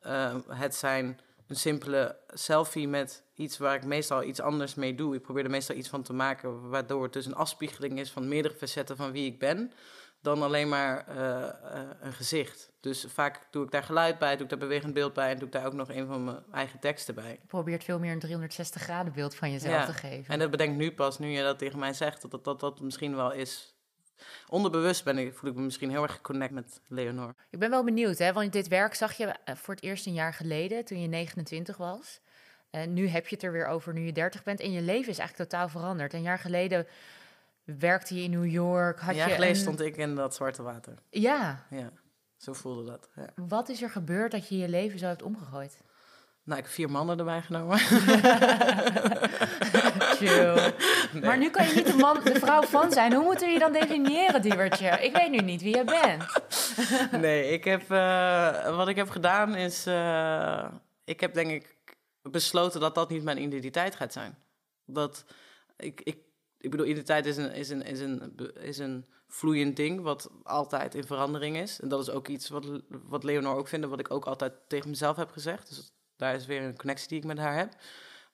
Uh, 0.02 0.34
het 0.48 0.74
zijn 0.74 1.20
een 1.46 1.56
simpele 1.56 2.16
selfie 2.28 2.88
met 2.88 3.22
iets 3.34 3.58
waar 3.58 3.74
ik 3.74 3.84
meestal 3.84 4.22
iets 4.22 4.40
anders 4.40 4.74
mee 4.74 4.94
doe. 4.94 5.14
Ik 5.14 5.22
probeer 5.22 5.44
er 5.44 5.50
meestal 5.50 5.76
iets 5.76 5.88
van 5.88 6.02
te 6.02 6.12
maken, 6.12 6.68
waardoor 6.68 7.02
het 7.02 7.12
dus 7.12 7.26
een 7.26 7.34
afspiegeling 7.34 7.98
is 7.98 8.10
van 8.10 8.28
meerdere 8.28 8.54
facetten 8.54 8.96
van 8.96 9.12
wie 9.12 9.26
ik 9.26 9.38
ben, 9.38 9.72
dan 10.20 10.42
alleen 10.42 10.68
maar 10.68 11.06
uh, 11.08 11.16
uh, 11.16 11.48
een 12.00 12.12
gezicht. 12.12 12.70
Dus 12.80 13.06
vaak 13.08 13.46
doe 13.50 13.64
ik 13.64 13.70
daar 13.70 13.82
geluid 13.82 14.18
bij, 14.18 14.32
doe 14.34 14.42
ik 14.42 14.48
daar 14.48 14.58
bewegend 14.58 14.94
beeld 14.94 15.12
bij 15.12 15.30
en 15.30 15.38
doe 15.38 15.46
ik 15.46 15.52
daar 15.52 15.66
ook 15.66 15.72
nog 15.72 15.88
een 15.88 16.06
van 16.06 16.24
mijn 16.24 16.44
eigen 16.52 16.80
teksten 16.80 17.14
bij. 17.14 17.30
Je 17.30 17.46
probeert 17.46 17.84
veel 17.84 17.98
meer 17.98 18.12
een 18.12 18.18
360 18.18 18.82
graden 18.82 19.12
beeld 19.12 19.34
van 19.34 19.50
jezelf 19.50 19.74
ja. 19.74 19.86
te 19.86 19.92
geven. 19.92 20.32
En 20.32 20.38
dat 20.38 20.50
bedenk 20.50 20.76
nu 20.76 20.92
pas, 20.92 21.18
nu 21.18 21.28
je 21.28 21.42
dat 21.42 21.58
tegen 21.58 21.78
mij 21.78 21.92
zegt, 21.92 22.22
dat 22.22 22.30
dat, 22.30 22.44
dat, 22.44 22.60
dat 22.60 22.80
misschien 22.80 23.16
wel 23.16 23.32
is 23.32 23.75
onderbewust 24.48 25.04
ben 25.04 25.18
ik, 25.18 25.34
voel 25.34 25.50
ik 25.50 25.56
me 25.56 25.62
misschien 25.62 25.90
heel 25.90 26.02
erg 26.02 26.12
geconnect 26.12 26.52
met 26.52 26.80
Leonor. 26.88 27.34
Ik 27.50 27.58
ben 27.58 27.70
wel 27.70 27.84
benieuwd, 27.84 28.18
hè, 28.18 28.32
want 28.32 28.52
dit 28.52 28.68
werk 28.68 28.94
zag 28.94 29.12
je 29.12 29.34
voor 29.44 29.74
het 29.74 29.82
eerst 29.82 30.06
een 30.06 30.12
jaar 30.12 30.34
geleden, 30.34 30.84
toen 30.84 31.00
je 31.00 31.08
29 31.08 31.76
was. 31.76 32.20
En 32.70 32.92
nu 32.92 33.08
heb 33.08 33.26
je 33.26 33.34
het 33.34 33.44
er 33.44 33.52
weer 33.52 33.66
over, 33.66 33.92
nu 33.92 34.00
je 34.00 34.12
30 34.12 34.42
bent. 34.42 34.60
En 34.60 34.72
je 34.72 34.80
leven 34.80 35.10
is 35.10 35.18
eigenlijk 35.18 35.50
totaal 35.50 35.68
veranderd. 35.68 36.12
Een 36.12 36.22
jaar 36.22 36.38
geleden 36.38 36.86
werkte 37.64 38.14
je 38.14 38.22
in 38.22 38.30
New 38.30 38.50
York. 38.50 39.00
Had 39.00 39.10
een 39.10 39.16
jaar 39.16 39.28
je 39.28 39.34
geleden 39.34 39.56
een... 39.56 39.62
stond 39.62 39.80
ik 39.80 39.96
in 39.96 40.14
dat 40.14 40.34
zwarte 40.34 40.62
water. 40.62 40.94
Ja. 41.10 41.66
Ja, 41.70 41.90
zo 42.36 42.52
voelde 42.52 42.90
dat. 42.90 43.08
Ja. 43.14 43.28
Wat 43.46 43.68
is 43.68 43.82
er 43.82 43.90
gebeurd 43.90 44.30
dat 44.30 44.48
je 44.48 44.56
je 44.56 44.68
leven 44.68 44.98
zo 44.98 45.06
hebt 45.06 45.22
omgegooid? 45.22 45.80
Nou, 46.44 46.58
ik 46.58 46.64
heb 46.64 46.74
vier 46.74 46.90
mannen 46.90 47.18
erbij 47.18 47.42
genomen. 47.42 47.78
Chill. 50.16 50.54
Nee. 51.12 51.24
Maar 51.24 51.38
nu 51.38 51.50
kan 51.50 51.66
je 51.66 51.74
niet 51.74 51.86
de, 51.86 51.96
man, 51.96 52.20
de 52.24 52.40
vrouw 52.40 52.62
van 52.62 52.92
zijn. 52.92 53.14
Hoe 53.14 53.24
moeten 53.24 53.46
we 53.46 53.52
je 53.52 53.58
dan 53.58 53.72
definiëren, 53.72 54.42
Diewertje? 54.42 54.88
Ik 54.88 55.16
weet 55.16 55.30
nu 55.30 55.38
niet 55.38 55.62
wie 55.62 55.76
je 55.76 55.84
bent. 55.84 56.24
nee, 57.22 57.52
ik 57.52 57.64
heb, 57.64 57.90
uh, 57.90 58.76
wat 58.76 58.88
ik 58.88 58.96
heb 58.96 59.08
gedaan 59.08 59.54
is... 59.54 59.86
Uh, 59.86 60.66
ik 61.04 61.20
heb 61.20 61.34
denk 61.34 61.50
ik 61.50 61.76
besloten 62.22 62.80
dat 62.80 62.94
dat 62.94 63.10
niet 63.10 63.22
mijn 63.22 63.42
identiteit 63.42 63.94
gaat 63.94 64.12
zijn. 64.12 64.38
Dat 64.84 65.24
ik, 65.76 66.00
ik, 66.00 66.18
ik 66.58 66.70
bedoel, 66.70 66.86
identiteit 66.86 67.26
is 67.26 67.36
een, 67.36 67.52
is, 67.52 67.68
een, 67.68 67.82
is, 67.82 68.00
een, 68.00 68.36
is 68.60 68.78
een 68.78 69.06
vloeiend 69.28 69.76
ding, 69.76 70.00
wat 70.00 70.30
altijd 70.42 70.94
in 70.94 71.04
verandering 71.04 71.56
is. 71.56 71.80
En 71.80 71.88
dat 71.88 72.00
is 72.00 72.10
ook 72.10 72.28
iets 72.28 72.48
wat, 72.48 72.66
wat 72.88 73.24
Leonor 73.24 73.56
ook 73.56 73.68
vindt, 73.68 73.86
wat 73.86 74.00
ik 74.00 74.10
ook 74.10 74.24
altijd 74.24 74.52
tegen 74.68 74.90
mezelf 74.90 75.16
heb 75.16 75.30
gezegd. 75.30 75.68
Dus 75.68 75.90
daar 76.16 76.34
is 76.34 76.46
weer 76.46 76.62
een 76.62 76.76
connectie 76.76 77.08
die 77.08 77.18
ik 77.18 77.24
met 77.24 77.38
haar 77.38 77.56
heb. 77.56 77.74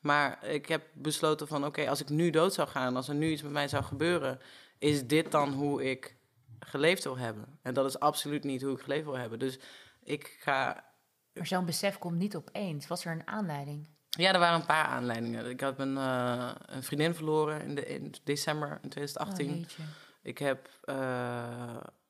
Maar 0.03 0.47
ik 0.47 0.67
heb 0.69 0.83
besloten 0.93 1.49
van, 1.49 1.67
oké, 1.67 1.89
als 1.89 2.01
ik 2.01 2.09
nu 2.09 2.31
dood 2.31 2.55
zou 2.55 2.69
gaan, 2.69 2.97
als 2.97 3.09
er 3.09 3.15
nu 3.15 3.31
iets 3.31 3.43
met 3.43 3.53
mij 3.53 3.69
zou 3.69 3.85
gebeuren, 3.85 4.41
is 4.79 5.07
dit 5.07 5.31
dan 5.31 5.53
hoe 5.53 5.91
ik 5.91 6.17
geleefd 6.61 7.05
wil 7.05 7.19
hebben? 7.19 7.59
En 7.63 7.75
dat 7.75 7.87
is 7.87 7.99
absoluut 7.99 8.45
niet 8.45 8.63
hoe 8.63 8.75
ik 8.75 8.83
geleefd 8.83 9.05
wil 9.05 9.17
hebben. 9.17 9.39
Dus 9.39 9.59
ik 10.03 10.37
ga 10.41 10.85
maar 11.33 11.47
zo'n 11.47 11.65
besef 11.65 11.99
komt 11.99 12.19
niet 12.19 12.37
opeens. 12.37 12.87
Was 12.87 13.05
er 13.05 13.13
een 13.13 13.27
aanleiding? 13.27 13.89
Ja, 14.09 14.33
er 14.33 14.39
waren 14.39 14.61
een 14.61 14.67
paar 14.67 14.85
aanleidingen. 14.85 15.51
Ik 15.51 15.61
had 15.61 15.77
mijn, 15.77 15.97
uh, 15.97 16.51
een 16.67 16.83
vriendin 16.83 17.15
verloren 17.15 17.63
in, 17.63 17.75
de, 17.75 17.87
in 17.87 18.15
december 18.25 18.79
in 18.83 18.89
2018. 18.89 19.67
Oh, 19.81 19.87
ik 20.23 20.39
heb 20.39 20.69
uh, 20.85 20.95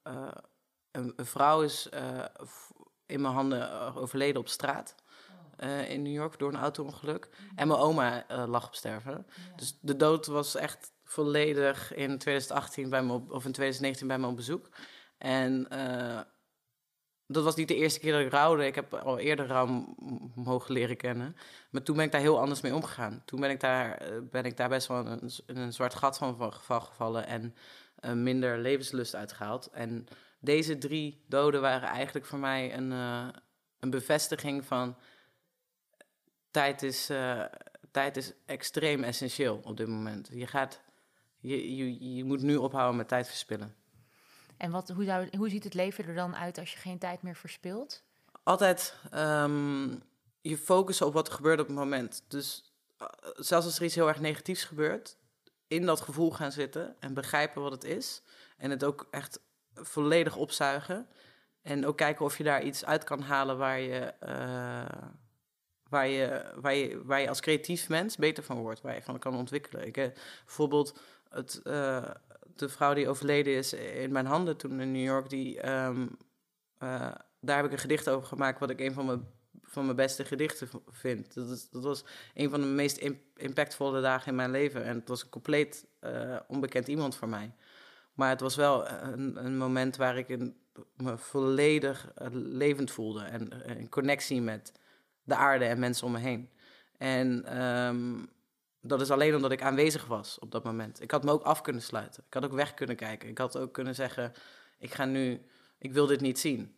uh, 0.07 0.29
een, 0.91 1.13
een, 1.17 1.27
vrouw 1.27 1.63
is 1.63 1.89
in 3.07 3.21
mijn 3.21 3.35
handen 3.35 3.95
overleden 3.95 4.41
op 4.41 4.49
straat. 4.49 4.95
In 5.89 6.03
New 6.03 6.13
York 6.13 6.39
door 6.39 6.53
een 6.53 6.61
auto-ongeluk. 6.61 7.29
En 7.55 7.69
mijn 7.69 7.81
oma 7.81 8.25
lag 8.47 8.67
op 8.67 8.75
sterven. 8.75 9.27
Ja. 9.29 9.57
Dus 9.57 9.79
de 9.81 9.97
dood 9.97 10.27
was 10.27 10.55
echt 10.55 10.93
volledig 11.05 11.95
in 11.95 12.19
2018 12.19 12.91
bij 12.91 13.03
me 13.03 13.13
op, 13.13 13.31
of 13.31 13.45
in 13.45 13.53
2019 13.53 14.07
bij 14.07 14.19
me 14.19 14.27
op 14.27 14.37
bezoek. 14.37 14.69
En 15.19 15.69
dat 17.27 17.45
was 17.45 17.55
niet 17.55 17.69
de 17.69 17.75
eerste 17.75 18.01
keer 18.01 18.13
dat 18.13 18.21
ik 18.21 18.31
rouwde. 18.31 18.67
Ik 18.67 18.75
heb 18.75 18.95
al 18.95 19.19
eerder 19.19 19.47
rouw 19.47 19.95
mogen 20.35 20.73
leren 20.73 20.97
kennen. 20.97 21.37
Maar 21.71 21.83
toen 21.83 21.97
ben 21.97 22.05
ik 22.05 22.13
daar 22.13 22.21
heel 22.21 22.41
anders 22.41 22.61
mee 22.61 22.75
omgegaan. 22.75 23.23
Toen 23.25 23.41
ben 23.41 23.51
ik 23.51 23.61
daar, 23.61 24.03
ben 24.31 24.45
ik 24.45 24.57
daar 24.57 24.69
best 24.69 24.87
wel 24.87 25.07
een, 25.07 25.31
een 25.47 25.73
zwart 25.73 25.95
gat 25.95 26.19
van, 26.19 26.53
gevallen 26.53 27.27
en 27.27 27.55
minder 28.23 28.59
levenslust 28.59 29.15
uitgehaald. 29.15 29.71
En 29.71 30.07
deze 30.41 30.79
drie 30.79 31.25
doden 31.29 31.61
waren 31.61 31.89
eigenlijk 31.89 32.27
voor 32.27 32.39
mij 32.39 32.77
een, 32.77 32.91
een 33.81 33.91
bevestiging 33.91 34.65
van 34.65 34.97
tijd 36.53 36.83
is, 36.83 37.11
uh, 37.11 37.45
tijd 37.91 38.17
is 38.17 38.33
extreem 38.47 39.05
essentieel 39.05 39.61
op 39.65 39.77
dit 39.77 39.89
moment. 39.89 40.29
Je, 40.33 40.47
gaat, 40.47 40.81
je, 41.39 41.77
je, 41.77 42.15
je 42.17 42.25
moet 42.25 42.43
nu 42.43 42.57
ophouden 42.57 42.97
met 42.97 43.09
tijd 43.09 43.29
verspillen. 43.29 43.75
En 44.57 44.71
wat, 44.71 44.89
hoe, 44.89 45.05
zou, 45.05 45.37
hoe 45.37 45.49
ziet 45.49 45.65
het 45.65 45.75
leven 45.75 46.07
er 46.07 46.15
dan 46.15 46.37
uit 46.37 46.59
als 46.59 46.73
je 46.73 46.79
geen 46.79 46.99
tijd 46.99 47.23
meer 47.23 47.37
verspilt? 47.37 48.03
Altijd 48.43 48.97
um, 49.15 50.03
je 50.41 50.59
focussen 50.59 51.07
op 51.07 51.13
wat 51.13 51.27
er 51.27 51.35
gebeurt 51.35 51.61
op 51.61 51.67
het 51.67 51.77
moment. 51.77 52.25
Dus 52.29 52.75
uh, 53.01 53.09
zelfs 53.35 53.67
als 53.67 53.77
er 53.77 53.85
iets 53.85 53.95
heel 53.95 54.09
erg 54.09 54.21
negatiefs 54.21 54.65
gebeurt, 54.65 55.17
in 55.67 55.87
dat 55.87 56.01
gevoel 56.01 56.31
gaan 56.31 56.53
zitten 56.53 56.97
en 57.01 57.15
begrijpen 57.15 57.63
wat 57.63 57.73
het 57.73 57.85
is. 57.85 58.23
En 58.57 58.71
het 58.71 58.85
ook 58.85 59.07
echt 59.11 59.41
volledig 59.75 60.37
opzuigen. 60.37 61.09
En 61.63 61.87
ook 61.87 61.97
kijken 61.97 62.25
of 62.25 62.39
je 62.39 62.45
daar 62.45 62.63
iets 62.63 62.85
uit 62.85 63.05
kan 63.05 63.21
halen 63.21 63.59
waar 63.59 63.81
je, 63.81 64.01
eh, 64.01 65.09
waar 65.93 66.09
je, 66.09 66.53
waar 66.57 66.75
je, 66.75 67.05
waar 67.05 67.21
je 67.21 67.29
als 67.29 67.41
creatief 67.41 67.89
mens 67.89 68.17
beter 68.17 68.43
van 68.43 68.59
wordt, 68.59 68.81
waar 68.81 68.95
je 68.95 69.03
van 69.03 69.19
kan 69.19 69.37
ontwikkelen. 69.37 69.87
Ik, 69.87 69.97
heb 69.97 70.19
bijvoorbeeld 70.45 70.99
het, 71.29 71.61
uh, 71.65 72.11
de 72.57 72.69
vrouw 72.69 72.95
die 72.95 73.09
overleden 73.09 73.55
is 73.55 73.73
in 73.73 74.13
mijn 74.13 74.27
handen 74.27 74.57
toen 74.57 74.81
in 74.81 74.93
New 74.93 75.05
York, 75.05 75.29
die, 75.31 75.71
um, 75.71 76.17
uh, 76.83 77.13
daar 77.41 77.57
heb 77.57 77.65
ik 77.65 77.73
een 77.73 77.79
gedicht 77.79 78.09
over 78.09 78.29
gemaakt, 78.29 78.61
wat 78.61 78.71
ik 78.71 78.81
een 78.81 78.93
van 78.93 79.07
mijn, 79.07 79.27
van 79.63 79.85
mijn 79.85 79.97
beste 79.97 80.25
gedichten 80.25 80.69
vind. 80.91 81.35
Dat, 81.35 81.51
is, 81.51 81.69
dat 81.71 81.83
was 81.83 82.05
een 82.35 82.51
van 82.51 82.61
de 82.61 82.67
meest 82.67 82.97
impactvolle 83.37 84.01
dagen 84.01 84.29
in 84.29 84.37
mijn 84.37 84.51
leven. 84.51 84.85
En 84.85 84.97
het 84.97 85.09
was 85.09 85.23
een 85.23 85.29
compleet 85.29 85.87
onbekend 86.47 86.89
iemand 86.89 87.17
voor 87.17 87.29
mij. 87.29 87.55
Maar 88.15 88.29
het 88.29 88.41
was 88.41 88.57
wel 88.57 88.89
een, 88.89 89.45
een 89.45 89.57
moment 89.57 89.97
waar 89.97 90.19
ik 90.19 90.29
een, 90.29 90.57
me 90.97 91.19
volledig 91.19 92.13
levend 92.33 92.91
voelde 92.91 93.23
en 93.23 93.67
in 93.77 93.89
connectie 93.89 94.41
met 94.41 94.73
de 95.25 95.35
aarde 95.35 95.65
en 95.65 95.79
mensen 95.79 96.07
om 96.07 96.13
me 96.13 96.19
heen. 96.19 96.51
En 96.99 97.63
um, 97.63 98.29
dat 98.81 99.01
is 99.01 99.11
alleen 99.11 99.35
omdat 99.35 99.53
ik 99.53 99.63
aanwezig 99.63 100.07
was 100.07 100.39
op 100.39 100.51
dat 100.51 100.65
moment. 100.65 101.03
Ik 101.03 101.11
had 101.11 101.25
me 101.25 101.31
ook 101.31 101.43
af 101.43 101.61
kunnen 101.61 101.83
sluiten. 101.83 102.23
Ik 102.27 102.35
had 102.35 102.45
ook 102.45 102.53
weg 102.53 102.75
kunnen 102.75 102.97
kijken. 102.97 103.29
Ik 103.29 103.39
had 103.39 103.57
ook 103.57 103.73
kunnen 103.73 103.95
zeggen: 103.95 104.33
ik 104.79 104.95
ga 104.95 105.05
nu, 105.05 105.41
ik 105.79 105.93
wil 105.93 106.07
dit 106.07 106.21
niet 106.21 106.39
zien. 106.39 106.75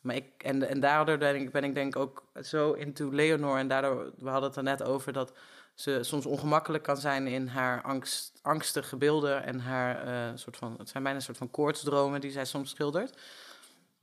Maar 0.00 0.14
ik, 0.14 0.42
en, 0.42 0.68
en 0.68 0.80
daardoor 0.80 1.18
ben 1.18 1.34
ik, 1.36 1.52
ben 1.52 1.64
ik 1.64 1.74
denk 1.74 1.96
ook 1.96 2.24
zo 2.42 2.72
into 2.72 3.10
Leonor. 3.10 3.58
En 3.58 3.68
daardoor, 3.68 4.12
we 4.18 4.28
hadden 4.28 4.48
het 4.48 4.58
er 4.58 4.62
net 4.62 4.82
over 4.82 5.12
dat 5.12 5.32
ze 5.74 5.98
soms 6.02 6.26
ongemakkelijk 6.26 6.84
kan 6.84 6.96
zijn 6.96 7.26
in 7.26 7.46
haar 7.46 7.82
angst, 7.82 8.38
angstige 8.42 8.96
beelden. 8.96 9.44
En 9.44 9.60
haar 9.60 10.08
uh, 10.08 10.36
soort 10.36 10.56
van, 10.56 10.74
het 10.78 10.88
zijn 10.88 11.02
bijna 11.02 11.18
een 11.18 11.24
soort 11.24 11.38
van 11.38 11.50
koortsdromen 11.50 12.20
die 12.20 12.30
zij 12.30 12.44
soms 12.44 12.70
schildert. 12.70 13.18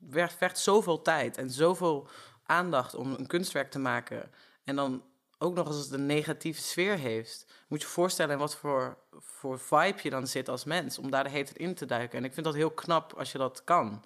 Het 0.10 0.34
vergt 0.34 0.60
zoveel 0.60 1.02
tijd 1.02 1.38
en 1.38 1.50
zoveel 1.50 2.10
aandacht 2.47 2.95
om 2.95 3.13
een 3.13 3.27
kunstwerk 3.27 3.71
te 3.71 3.79
maken. 3.79 4.31
En 4.63 4.75
dan 4.75 5.03
ook 5.38 5.55
nog 5.55 5.67
als 5.67 5.77
het 5.77 5.91
een 5.91 6.05
negatieve 6.05 6.62
sfeer 6.62 6.97
heeft, 6.97 7.45
moet 7.67 7.81
je 7.81 7.88
voorstellen 7.88 8.38
wat 8.38 8.55
voor, 8.55 8.97
voor 9.12 9.60
vibe 9.60 9.99
je 10.01 10.10
dan 10.10 10.27
zit 10.27 10.49
als 10.49 10.63
mens, 10.63 10.97
om 10.97 11.12
daar 11.12 11.31
de 11.31 11.45
in 11.53 11.75
te 11.75 11.86
duiken. 11.86 12.17
En 12.17 12.25
ik 12.25 12.33
vind 12.33 12.45
dat 12.45 12.55
heel 12.55 12.71
knap 12.71 13.13
als 13.13 13.31
je 13.31 13.38
dat 13.38 13.63
kan. 13.63 14.03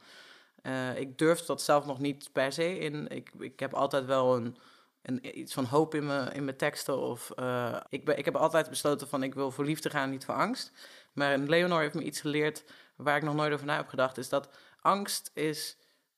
Uh, 0.63 0.97
ik 0.99 1.17
durf 1.17 1.41
dat 1.41 1.62
zelf 1.62 1.86
nog 1.86 1.99
niet 1.99 2.30
per 2.32 2.51
se 2.51 2.77
in. 2.77 3.08
Ik, 3.08 3.32
ik 3.39 3.60
heb 3.60 3.73
altijd 3.73 4.06
wel 4.06 4.36
een, 4.36 4.58
een, 5.01 5.39
iets 5.39 5.54
van 5.54 5.65
hoop 5.65 5.95
in 5.95 6.06
mijn, 6.06 6.32
in 6.32 6.43
mijn 6.43 6.58
teksten. 6.58 6.97
Of, 6.97 7.32
uh, 7.39 7.77
ik, 7.89 8.10
ik 8.10 8.25
heb 8.25 8.36
altijd 8.36 8.69
besloten 8.69 9.08
van 9.08 9.23
ik 9.23 9.34
wil 9.34 9.51
voor 9.51 9.65
liefde 9.65 9.89
gaan, 9.89 10.10
niet 10.10 10.25
voor 10.25 10.36
angst. 10.36 10.71
Maar 11.13 11.38
Leonor 11.38 11.80
heeft 11.80 11.93
me 11.93 12.04
iets 12.04 12.21
geleerd 12.21 12.63
waar 12.95 13.17
ik 13.17 13.23
nog 13.23 13.36
nooit 13.36 13.54
over 13.54 13.65
na 13.65 13.75
heb 13.75 13.88
gedacht. 13.88 14.17
Is 14.17 14.30
dat 14.30 14.49
angst 14.82 15.32
is 15.34 15.77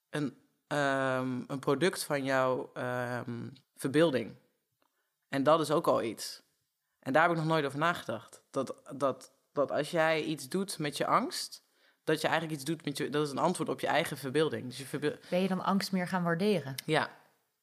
een, 0.10 0.38
um, 0.74 1.44
een 1.48 1.60
product 1.60 2.04
van 2.04 2.24
jouw 2.24 2.72
um, 2.78 3.54
verbeelding. 3.76 4.34
En 5.30 5.44
dat 5.44 5.60
is 5.60 5.72
ook 5.72 5.88
al 5.88 6.02
iets. 6.04 6.42
En 7.00 7.14
daar 7.14 7.22
heb 7.22 7.32
ik 7.32 7.38
nog 7.38 7.46
nooit 7.46 7.66
over 7.66 7.80
nagedacht. 7.80 8.42
Dat, 8.52 8.76
dat, 8.96 9.32
dat 9.52 9.72
als 9.72 9.92
jij 9.92 10.24
iets 10.24 10.50
doet 10.50 10.80
met 10.80 10.98
je 10.98 11.06
angst, 11.06 11.64
dat 12.04 12.22
je 12.22 12.28
eigenlijk 12.28 12.56
iets 12.56 12.70
doet 12.70 12.86
met 12.86 12.98
je. 12.98 13.10
Dat 13.10 13.26
is 13.26 13.32
een 13.32 13.38
antwoord 13.38 13.70
op 13.70 13.80
je 13.80 13.88
eigen 13.88 14.18
verbeelding. 14.18 14.66
Dus 14.66 14.78
je. 14.78 15.20
Ben 15.30 15.42
je 15.42 15.48
dan 15.48 15.64
angst 15.64 15.92
meer 15.92 16.08
gaan 16.08 16.24
waarderen? 16.24 16.76
Ja. 16.86 17.10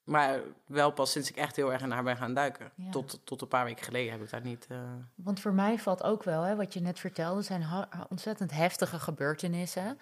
Maar 0.05 0.41
wel 0.67 0.91
pas 0.91 1.13
sinds 1.13 1.31
ik 1.31 1.37
echt 1.37 1.57
heel 1.57 1.73
erg 1.73 1.83
in 1.83 1.91
haar 1.91 2.03
ben 2.03 2.17
gaan 2.17 2.35
duiken. 2.35 2.73
Tot, 2.91 3.21
tot 3.25 3.43
een 3.43 3.49
paar 3.49 3.65
weken 3.65 3.85
geleden 3.85 4.13
heb 4.13 4.23
ik 4.23 4.31
daar 4.31 4.41
niet. 4.41 4.67
Uh... 4.73 4.79
Want 5.15 5.41
voor 5.41 5.53
mij 5.53 5.79
valt 5.79 6.03
ook 6.03 6.23
wel, 6.23 6.43
hè, 6.43 6.57
wat 6.57 6.75
je 6.75 6.81
net 6.81 6.99
vertelde, 6.99 7.43
zijn 7.43 7.67
ontzettend 8.09 8.51
heftige 8.51 8.99
gebeurtenissen. 8.99 9.99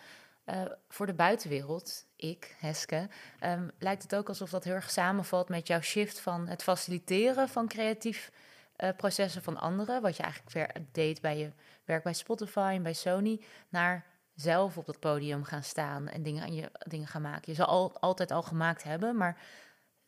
Uh, 0.51 0.63
voor 0.89 1.07
de 1.07 1.15
buitenwereld, 1.15 2.07
ik, 2.17 2.57
Heske, 2.59 3.09
um, 3.45 3.71
lijkt 3.79 4.03
het 4.03 4.15
ook 4.15 4.29
alsof 4.29 4.51
dat 4.51 4.65
heel 4.65 4.75
erg 4.75 4.91
samenvalt 4.91 5.49
met 5.49 5.67
jouw 5.67 5.81
shift 5.81 6.21
van 6.21 6.47
het 6.47 6.63
faciliteren 6.63 7.49
van 7.49 7.69
creatief 7.69 8.31
uh, 8.77 8.89
processen 8.97 9.43
van 9.43 9.57
anderen, 9.57 10.03
wat 10.03 10.17
je 10.17 10.23
eigenlijk 10.23 10.71
deed 10.93 11.21
bij 11.21 11.39
je 11.39 11.51
werk 11.85 12.03
bij 12.03 12.13
Spotify 12.13 12.73
en 12.75 12.83
bij 12.83 12.93
Sony, 12.93 13.41
naar 13.69 14.07
zelf 14.35 14.77
op 14.77 14.87
dat 14.87 15.01
podium 15.01 15.45
gaan 15.45 15.63
staan 15.63 16.09
en 16.09 16.23
dingen, 16.23 16.43
aan 16.43 16.55
je, 16.55 16.71
dingen 16.79 17.07
gaan 17.07 17.23
maken. 17.23 17.43
Je 17.45 17.55
zal 17.55 17.67
al, 17.67 17.99
altijd 18.01 18.31
al 18.31 18.43
gemaakt 18.43 18.83
hebben, 18.83 19.17
maar 19.17 19.41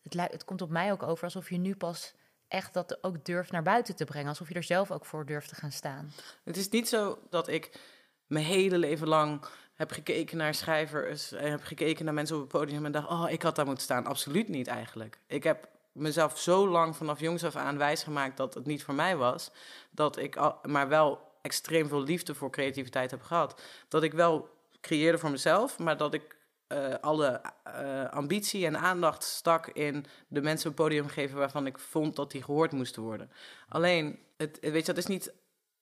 het, 0.02 0.14
het 0.14 0.44
komt 0.44 0.62
op 0.62 0.70
mij 0.70 0.92
ook 0.92 1.02
over 1.02 1.24
alsof 1.24 1.50
je 1.50 1.58
nu 1.58 1.76
pas 1.76 2.14
echt 2.48 2.74
dat 2.74 3.04
ook 3.04 3.24
durft 3.24 3.50
naar 3.50 3.62
buiten 3.62 3.96
te 3.96 4.04
brengen, 4.04 4.28
alsof 4.28 4.48
je 4.48 4.54
er 4.54 4.62
zelf 4.62 4.90
ook 4.90 5.04
voor 5.04 5.26
durft 5.26 5.48
te 5.48 5.54
gaan 5.54 5.72
staan. 5.72 6.10
Het 6.44 6.56
is 6.56 6.68
niet 6.68 6.88
zo 6.88 7.18
dat 7.30 7.48
ik 7.48 7.80
mijn 8.26 8.44
hele 8.44 8.78
leven 8.78 9.08
lang 9.08 9.44
heb 9.80 9.92
gekeken 9.92 10.36
naar 10.36 10.54
schrijvers 10.54 11.32
en 11.32 11.50
heb 11.50 11.62
gekeken 11.62 12.04
naar 12.04 12.14
mensen 12.14 12.36
op 12.36 12.42
het 12.42 12.50
podium 12.50 12.84
en 12.84 12.92
dacht, 12.92 13.08
oh, 13.08 13.30
ik 13.30 13.42
had 13.42 13.56
daar 13.56 13.64
moeten 13.64 13.84
staan. 13.84 14.06
Absoluut 14.06 14.48
niet 14.48 14.66
eigenlijk. 14.66 15.18
Ik 15.26 15.44
heb 15.44 15.68
mezelf 15.92 16.38
zo 16.38 16.68
lang 16.68 16.96
vanaf 16.96 17.20
jongs 17.20 17.44
af 17.44 17.56
aan 17.56 17.78
wijsgemaakt 17.78 18.36
dat 18.36 18.54
het 18.54 18.66
niet 18.66 18.84
voor 18.84 18.94
mij 18.94 19.16
was, 19.16 19.50
dat 19.90 20.16
ik 20.18 20.36
al, 20.36 20.58
maar 20.62 20.88
wel 20.88 21.20
extreem 21.42 21.88
veel 21.88 22.02
liefde 22.02 22.34
voor 22.34 22.50
creativiteit 22.50 23.10
heb 23.10 23.22
gehad. 23.22 23.62
Dat 23.88 24.02
ik 24.02 24.12
wel 24.12 24.48
creëerde 24.80 25.18
voor 25.18 25.30
mezelf, 25.30 25.78
maar 25.78 25.96
dat 25.96 26.14
ik 26.14 26.36
uh, 26.68 26.94
alle 27.00 27.40
uh, 27.66 28.04
ambitie 28.04 28.66
en 28.66 28.78
aandacht 28.78 29.22
stak 29.22 29.66
in 29.66 30.04
de 30.28 30.42
mensen 30.42 30.68
een 30.68 30.74
podium 30.74 31.08
geven 31.08 31.38
waarvan 31.38 31.66
ik 31.66 31.78
vond 31.78 32.16
dat 32.16 32.30
die 32.30 32.42
gehoord 32.42 32.72
moesten 32.72 33.02
worden. 33.02 33.30
Alleen, 33.68 34.18
het, 34.36 34.58
weet 34.60 34.86
je, 34.86 34.92
dat 34.92 34.96
is 34.96 35.06
niet 35.06 35.32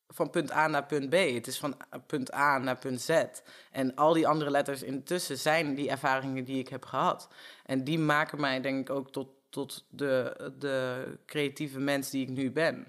van 0.08 0.30
punt 0.30 0.52
A 0.52 0.66
naar 0.66 0.86
punt 0.86 1.10
B. 1.10 1.14
Het 1.14 1.46
is 1.46 1.58
van 1.58 1.76
punt 2.06 2.34
A 2.34 2.58
naar 2.58 2.78
punt 2.78 3.00
Z. 3.00 3.24
En 3.70 3.94
al 3.94 4.12
die 4.12 4.26
andere 4.26 4.50
letters 4.50 4.82
intussen 4.82 5.38
zijn 5.38 5.74
die 5.74 5.90
ervaringen 5.90 6.44
die 6.44 6.58
ik 6.58 6.68
heb 6.68 6.84
gehad. 6.84 7.28
En 7.64 7.84
die 7.84 7.98
maken 7.98 8.40
mij 8.40 8.60
denk 8.60 8.88
ik 8.88 8.96
ook 8.96 9.12
tot, 9.12 9.28
tot 9.50 9.84
de, 9.90 10.52
de 10.58 11.04
creatieve 11.26 11.78
mens 11.78 12.10
die 12.10 12.22
ik 12.22 12.28
nu 12.28 12.50
ben. 12.50 12.86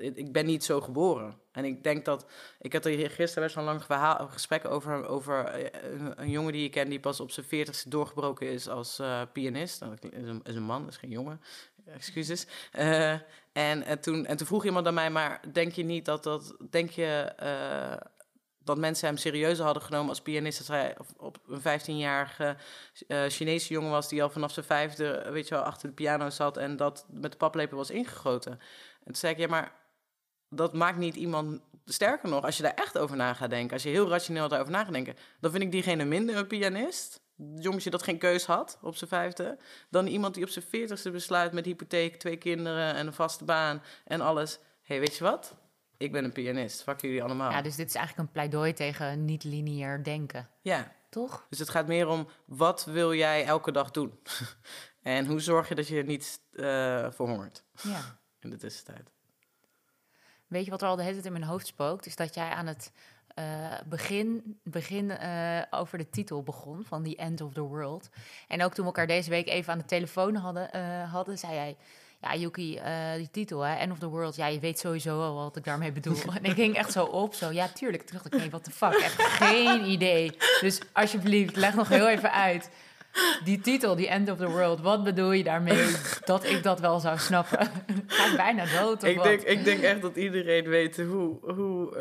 Ik 0.00 0.32
ben 0.32 0.46
niet 0.46 0.64
zo 0.64 0.80
geboren. 0.80 1.34
En 1.52 1.64
ik 1.64 1.82
denk 1.82 2.04
dat. 2.04 2.26
Ik 2.60 2.72
had 2.72 2.84
er 2.84 3.10
gisteren 3.10 3.42
best 3.42 3.54
wel 3.54 3.64
lang 3.64 3.84
verhaal, 3.84 4.28
gesprek 4.28 4.64
over, 4.64 5.06
over 5.06 5.44
eh, 5.44 5.90
een, 6.16 6.30
jongen 6.30 6.52
die 6.52 6.64
ik 6.64 6.70
ken. 6.70 6.88
die 6.88 7.00
pas 7.00 7.20
op 7.20 7.30
zijn 7.30 7.46
veertigste 7.46 7.88
doorgebroken 7.88 8.46
is 8.46 8.68
als 8.68 9.00
uh, 9.00 9.22
pianist. 9.32 9.80
Dat 9.80 9.90
is 10.10 10.28
een, 10.28 10.40
is 10.44 10.54
een 10.54 10.62
man, 10.62 10.82
dat 10.82 10.92
is 10.92 10.96
geen 10.96 11.10
jongen 11.10 11.40
excuses. 11.94 12.46
Uh, 12.78 13.14
en, 13.58 13.84
en, 13.84 14.00
toen, 14.00 14.26
en 14.26 14.36
toen 14.36 14.46
vroeg 14.46 14.64
iemand 14.64 14.86
aan 14.86 14.94
mij, 14.94 15.10
maar 15.10 15.40
denk 15.52 15.72
je 15.72 15.82
niet 15.82 16.04
dat 16.04 16.22
dat, 16.22 16.56
denk 16.70 16.90
je 16.90 17.32
uh, 17.42 18.08
dat 18.58 18.78
mensen 18.78 19.08
hem 19.08 19.16
serieuzer 19.16 19.64
hadden 19.64 19.82
genomen 19.82 20.08
als 20.08 20.20
pianist? 20.20 20.58
Als 20.58 20.68
hij 20.68 20.96
op 21.16 21.38
een 21.46 21.60
15-jarige 21.60 22.56
uh, 23.08 23.24
Chinese 23.28 23.72
jongen 23.72 23.90
was 23.90 24.08
die 24.08 24.22
al 24.22 24.30
vanaf 24.30 24.52
zijn 24.52 24.66
vijfde, 24.66 25.26
weet 25.30 25.48
je 25.48 25.54
wel, 25.54 25.64
achter 25.64 25.88
de 25.88 25.94
piano 25.94 26.30
zat 26.30 26.56
en 26.56 26.76
dat 26.76 27.06
met 27.10 27.30
de 27.30 27.36
paplepel 27.36 27.76
was 27.76 27.90
ingegoten. 27.90 28.52
En 28.52 29.04
toen 29.04 29.14
zei 29.14 29.32
ik, 29.32 29.38
ja, 29.38 29.46
maar 29.46 29.72
dat 30.48 30.72
maakt 30.72 30.98
niet 30.98 31.16
iemand 31.16 31.60
sterker 31.84 32.28
nog, 32.28 32.44
als 32.44 32.56
je 32.56 32.62
daar 32.62 32.74
echt 32.74 32.98
over 32.98 33.16
na 33.16 33.34
gaat 33.34 33.50
denken, 33.50 33.72
als 33.72 33.82
je 33.82 33.88
heel 33.88 34.08
rationeel 34.08 34.48
daarover 34.48 34.72
na 34.72 34.84
denken, 34.84 35.16
dan 35.40 35.50
vind 35.50 35.62
ik 35.62 35.72
diegene 35.72 36.04
minder 36.04 36.36
een 36.36 36.46
pianist 36.46 37.20
jongetje 37.58 37.90
dat 37.90 38.02
geen 38.02 38.18
keus 38.18 38.44
had 38.46 38.78
op 38.82 38.96
zijn 38.96 39.10
vijfde, 39.10 39.58
dan 39.90 40.06
iemand 40.06 40.34
die 40.34 40.44
op 40.44 40.50
zijn 40.50 40.64
veertigste 40.64 41.10
besluit 41.10 41.52
met 41.52 41.64
hypotheek, 41.64 42.16
twee 42.16 42.36
kinderen 42.36 42.94
en 42.94 43.06
een 43.06 43.12
vaste 43.12 43.44
baan 43.44 43.82
en 44.04 44.20
alles. 44.20 44.54
Hé, 44.54 44.94
hey, 44.94 45.00
weet 45.00 45.16
je 45.16 45.24
wat? 45.24 45.54
Ik 45.96 46.12
ben 46.12 46.24
een 46.24 46.32
pianist. 46.32 46.82
Fuck 46.82 47.00
jullie 47.00 47.22
allemaal. 47.22 47.50
Ja, 47.50 47.62
dus 47.62 47.76
dit 47.76 47.88
is 47.88 47.94
eigenlijk 47.94 48.26
een 48.26 48.32
pleidooi 48.32 48.72
tegen 48.72 49.24
niet-lineair 49.24 50.02
denken. 50.02 50.48
Ja. 50.60 50.96
Toch? 51.08 51.46
Dus 51.48 51.58
het 51.58 51.68
gaat 51.68 51.86
meer 51.86 52.08
om, 52.08 52.28
wat 52.44 52.84
wil 52.84 53.14
jij 53.14 53.44
elke 53.44 53.72
dag 53.72 53.90
doen? 53.90 54.18
en 55.02 55.26
hoe 55.26 55.40
zorg 55.40 55.68
je 55.68 55.74
dat 55.74 55.88
je 55.88 56.02
niet 56.02 56.40
uh, 56.52 56.66
verhongert 57.10 57.64
ja. 57.82 58.18
in 58.40 58.50
de 58.50 58.56
tussentijd? 58.56 59.10
Weet 60.46 60.64
je 60.64 60.70
wat 60.70 60.82
er 60.82 60.88
al 60.88 60.96
de 60.96 61.02
hele 61.02 61.14
tijd 61.14 61.26
in 61.26 61.32
mijn 61.32 61.44
hoofd 61.44 61.66
spookt? 61.66 62.06
Is 62.06 62.16
dat 62.16 62.34
jij 62.34 62.50
aan 62.50 62.66
het 62.66 62.92
uh, 63.38 63.44
begin, 63.88 64.58
begin 64.64 65.10
uh, 65.10 65.62
over 65.70 65.98
de 65.98 66.10
titel 66.10 66.42
begon 66.42 66.84
van 66.84 67.02
The 67.02 67.16
End 67.16 67.40
of 67.40 67.52
the 67.52 67.60
World. 67.60 68.08
En 68.48 68.64
ook 68.64 68.74
toen 68.74 68.84
we 68.84 68.90
elkaar 68.90 69.06
deze 69.06 69.30
week 69.30 69.48
even 69.48 69.72
aan 69.72 69.78
de 69.78 69.84
telefoon 69.84 70.34
hadden, 70.34 70.70
uh, 70.76 71.12
hadden 71.12 71.38
zei 71.38 71.56
hij... 71.56 71.76
Ja, 72.20 72.34
Yuki, 72.34 72.80
die 73.16 73.30
titel, 73.30 73.60
hè, 73.60 73.74
End 73.74 73.92
of 73.92 73.98
the 73.98 74.08
World. 74.08 74.36
Ja, 74.36 74.46
je 74.46 74.58
weet 74.58 74.78
sowieso 74.78 75.20
al 75.20 75.34
wat 75.34 75.56
ik 75.56 75.64
daarmee 75.64 75.92
bedoel. 75.92 76.16
en 76.42 76.44
ik 76.44 76.54
ging 76.54 76.76
echt 76.76 76.92
zo 76.92 77.04
op, 77.04 77.34
zo, 77.34 77.52
ja, 77.52 77.68
tuurlijk. 77.68 78.02
Toen 78.02 78.16
dacht 78.16 78.34
ik, 78.34 78.40
nee, 78.40 78.50
wat 78.50 78.64
de 78.64 78.70
fuck, 78.70 78.94
echt 78.94 79.22
geen 79.22 79.84
idee. 79.84 80.36
Dus 80.60 80.80
alsjeblieft, 80.92 81.56
leg 81.56 81.74
nog 81.74 81.88
heel 81.88 82.08
even 82.08 82.32
uit 82.32 82.70
die 83.44 83.60
titel, 83.60 83.96
die 83.96 84.08
End 84.08 84.30
of 84.30 84.38
the 84.38 84.48
World, 84.48 84.80
wat 84.80 85.04
bedoel 85.04 85.32
je 85.32 85.44
daarmee 85.44 85.94
dat 86.24 86.44
ik 86.44 86.62
dat 86.62 86.80
wel 86.80 87.00
zou 87.00 87.18
snappen? 87.18 87.70
Ga 88.06 88.26
ik 88.26 88.36
bijna 88.36 88.64
dood 88.80 89.02
of 89.02 89.08
ik 89.08 89.22
Denk, 89.22 89.42
ik 89.42 89.64
denk 89.64 89.82
echt 89.82 90.02
dat 90.02 90.16
iedereen 90.16 90.68
weet 90.68 90.96
hoe... 90.96 91.38
hoe 91.54 91.96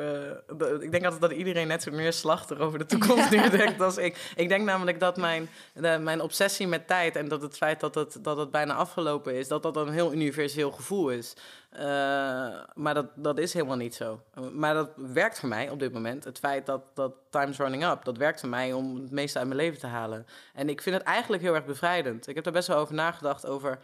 uh, 0.59 0.81
ik 0.81 0.91
denk 0.91 1.03
altijd 1.03 1.21
dat 1.21 1.31
iedereen 1.31 1.67
net 1.67 1.83
zo 1.83 1.91
neerslachtig 1.91 2.59
over 2.59 2.79
de 2.79 2.85
toekomst 2.85 3.29
nu 3.35 3.49
denkt 3.49 3.81
als 3.81 3.97
ik. 3.97 4.33
Ik 4.35 4.49
denk 4.49 4.63
namelijk 4.63 4.99
dat 4.99 5.17
mijn, 5.17 5.49
de, 5.73 5.97
mijn 6.01 6.21
obsessie 6.21 6.67
met 6.67 6.87
tijd 6.87 7.15
en 7.15 7.27
dat 7.27 7.41
het 7.41 7.57
feit 7.57 7.79
dat 7.79 7.95
het, 7.95 8.17
dat 8.21 8.37
het 8.37 8.51
bijna 8.51 8.73
afgelopen 8.73 9.35
is... 9.35 9.47
dat 9.47 9.63
dat 9.63 9.75
een 9.75 9.91
heel 9.91 10.13
universeel 10.13 10.71
gevoel 10.71 11.09
is. 11.09 11.35
Eh, 11.69 11.83
maar 12.73 12.93
dat, 12.93 13.05
dat 13.15 13.37
is 13.37 13.53
helemaal 13.53 13.75
niet 13.75 13.95
zo. 13.95 14.21
Maar 14.53 14.73
dat 14.73 14.89
werkt 14.95 15.39
voor 15.39 15.49
mij 15.49 15.69
op 15.69 15.79
dit 15.79 15.93
moment. 15.93 16.23
Het 16.23 16.39
feit 16.39 16.65
dat, 16.65 16.91
dat 16.93 17.13
time's 17.29 17.57
running 17.57 17.85
up, 17.85 18.03
dat 18.03 18.17
werkt 18.17 18.39
voor 18.39 18.49
mij 18.49 18.73
om 18.73 18.95
het 18.95 19.11
meeste 19.11 19.37
uit 19.37 19.47
mijn 19.47 19.59
leven 19.59 19.79
te 19.79 19.87
halen. 19.87 20.25
En 20.53 20.69
ik 20.69 20.81
vind 20.81 20.95
het 20.95 21.05
eigenlijk 21.07 21.43
heel 21.43 21.55
erg 21.55 21.65
bevrijdend. 21.65 22.27
Ik 22.27 22.35
heb 22.35 22.43
daar 22.43 22.53
best 22.53 22.67
wel 22.67 22.77
over 22.77 22.93
nagedacht 22.95 23.45
over... 23.45 23.79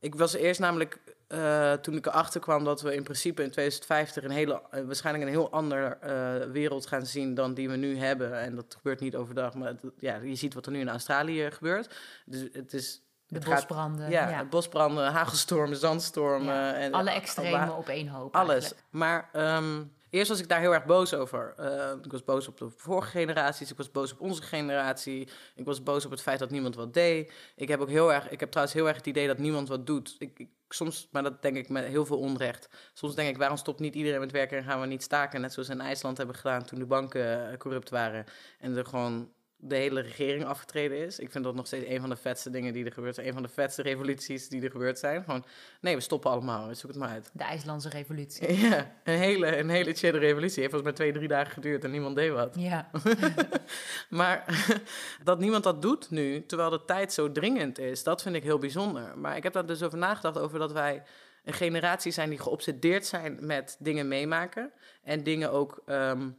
Ik 0.00 0.14
was 0.14 0.34
eerst 0.34 0.60
namelijk, 0.60 0.98
eh, 1.28 1.72
toen 1.72 1.96
ik 1.96 2.06
erachter 2.06 2.40
kwam 2.40 2.64
dat 2.64 2.80
we 2.82 2.94
in 2.94 3.02
principe 3.02 3.42
in 3.42 3.50
2050 3.50 4.24
een 4.24 4.30
hele, 4.30 4.62
eh, 4.70 4.84
waarschijnlijk 4.84 5.24
een 5.24 5.30
heel 5.30 5.50
andere 5.50 5.86
eh, 6.00 6.50
wereld 6.50 6.86
gaan 6.86 7.06
zien 7.06 7.34
dan 7.34 7.54
die 7.54 7.68
we 7.70 7.76
nu 7.76 7.96
hebben. 7.98 8.38
En 8.40 8.54
dat 8.54 8.74
gebeurt 8.76 9.00
niet 9.00 9.16
overdag, 9.16 9.54
maar 9.54 9.68
het- 9.68 9.82
ja, 9.98 10.16
je 10.16 10.34
ziet 10.34 10.54
wat 10.54 10.66
er 10.66 10.72
nu 10.72 10.80
in 10.80 10.88
Australië 10.88 11.50
gebeurt. 11.50 11.94
Dus 12.26 12.48
het 12.52 12.72
is. 12.74 13.02
De 13.26 13.34
het 13.34 13.44
gaat- 13.44 13.54
bosbranden. 13.54 14.10
ja, 14.10 14.28
ja. 14.30 14.44
bosbranden, 14.44 15.12
hagelstormen, 15.12 15.76
zandstormen. 15.76 16.54
Ja, 16.54 16.74
En, 16.74 16.92
Alle 16.92 17.10
extremen 17.10 17.76
op 17.76 17.88
één 17.88 18.08
hoop. 18.08 18.34
alles. 18.36 18.52
eigenlijk. 18.54 18.82
Maar 18.90 19.28
ehm, 19.32 19.82
eerst 20.14 20.28
was 20.28 20.40
ik 20.40 20.48
daar 20.48 20.60
heel 20.60 20.74
erg 20.74 20.84
boos 20.84 21.14
over. 21.14 21.54
Eh, 21.56 21.92
ik 22.02 22.12
was 22.12 22.24
boos 22.24 22.48
op 22.48 22.58
de 22.58 22.70
vorige 22.76 23.10
generaties. 23.10 23.70
Ik 23.70 23.76
was 23.76 23.90
boos 23.90 24.12
op 24.12 24.20
onze 24.20 24.42
generatie. 24.42 25.28
Ik 25.54 25.64
was 25.64 25.82
boos 25.82 26.04
op 26.04 26.10
het 26.10 26.22
feit 26.22 26.38
dat 26.38 26.50
niemand 26.50 26.74
wat 26.74 26.94
deed. 26.94 27.32
Ik 27.56 27.68
heb 27.68 27.80
ook 27.80 27.88
heel 27.88 28.12
erg. 28.12 28.30
Ik 28.30 28.40
heb 28.40 28.50
trouwens 28.50 28.76
heel 28.76 28.86
erg 28.88 28.96
het 28.96 29.06
idee 29.06 29.26
dat 29.26 29.38
niemand 29.38 29.68
wat 29.68 29.86
doet. 29.86 30.16
Ik, 30.18 30.48
soms, 30.68 31.08
maar 31.10 31.22
dat 31.22 31.42
denk 31.42 31.56
ik 31.56 31.68
met 31.68 31.84
heel 31.84 32.06
veel 32.06 32.18
onrecht. 32.18 32.68
Soms 32.92 33.14
denk 33.14 33.28
ik, 33.28 33.36
waarom 33.36 33.56
stopt 33.56 33.80
niet 33.80 33.94
iedereen 33.94 34.20
met 34.20 34.32
werken 34.32 34.58
en 34.58 34.64
gaan 34.64 34.80
we 34.80 34.86
niet 34.86 35.02
staken? 35.02 35.40
Net 35.40 35.52
zoals 35.52 35.68
in 35.68 35.80
IJsland 35.80 36.16
hebben 36.16 36.36
gedaan 36.36 36.64
toen 36.64 36.78
de 36.78 36.86
banken 36.86 37.50
eh, 37.50 37.56
corrupt 37.56 37.90
waren. 37.90 38.24
En 38.58 38.76
er 38.76 38.86
gewoon 38.86 39.32
de 39.56 39.76
hele 39.76 40.00
regering 40.00 40.44
afgetreden 40.44 40.98
is. 40.98 41.18
Ik 41.18 41.30
vind 41.30 41.44
dat 41.44 41.54
nog 41.54 41.66
steeds 41.66 41.88
een 41.88 42.00
van 42.00 42.08
de 42.08 42.16
vetste 42.16 42.50
dingen 42.50 42.72
die 42.72 42.84
er 42.84 42.92
gebeurt 42.92 43.14
zijn. 43.14 43.26
Een 43.26 43.32
van 43.32 43.42
de 43.42 43.48
vetste 43.48 43.82
revoluties 43.82 44.48
die 44.48 44.62
er 44.62 44.70
gebeurd 44.70 44.98
zijn. 44.98 45.24
Gewoon, 45.24 45.44
nee, 45.80 45.94
we 45.94 46.00
stoppen 46.00 46.30
allemaal. 46.30 46.74
Zoek 46.74 46.90
het 46.90 46.98
maar 46.98 47.08
uit. 47.08 47.30
De 47.32 47.44
IJslandse 47.44 47.88
revolutie. 47.88 48.52
Ja, 48.64 48.94
een 49.04 49.18
hele, 49.18 49.56
een 49.56 49.68
hele 49.68 49.94
chille 49.94 50.18
revolutie. 50.18 50.62
Heeft 50.62 50.74
volgens 50.74 50.82
mij 50.82 50.92
twee, 50.92 51.12
drie 51.12 51.28
dagen 51.28 51.52
geduurd 51.52 51.84
en 51.84 51.90
niemand 51.90 52.16
deed 52.16 52.30
wat. 52.30 52.54
Ja. 52.58 52.90
Maar 54.08 54.66
dat 55.24 55.38
niemand 55.38 55.64
dat 55.64 55.82
doet 55.82 56.10
nu, 56.10 56.46
terwijl 56.46 56.70
de 56.70 56.84
tijd 56.84 57.12
zo 57.12 57.32
dringend 57.32 57.78
is, 57.78 58.02
dat 58.02 58.22
vind 58.22 58.34
ik 58.34 58.42
heel 58.42 58.58
bijzonder. 58.58 59.18
Maar 59.18 59.36
ik 59.36 59.42
heb 59.42 59.52
daar 59.52 59.66
dus 59.66 59.82
over 59.82 59.98
nagedacht, 59.98 60.38
over 60.38 60.58
dat 60.58 60.72
wij 60.72 61.02
een 61.44 61.52
generatie 61.52 62.12
zijn 62.12 62.30
die 62.30 62.38
geobsedeerd 62.38 63.06
zijn 63.06 63.38
met 63.40 63.76
dingen 63.78 64.08
meemaken. 64.08 64.72
En 65.02 65.22
dingen 65.22 65.52
ook 65.52 65.82
ehm, 65.86 66.30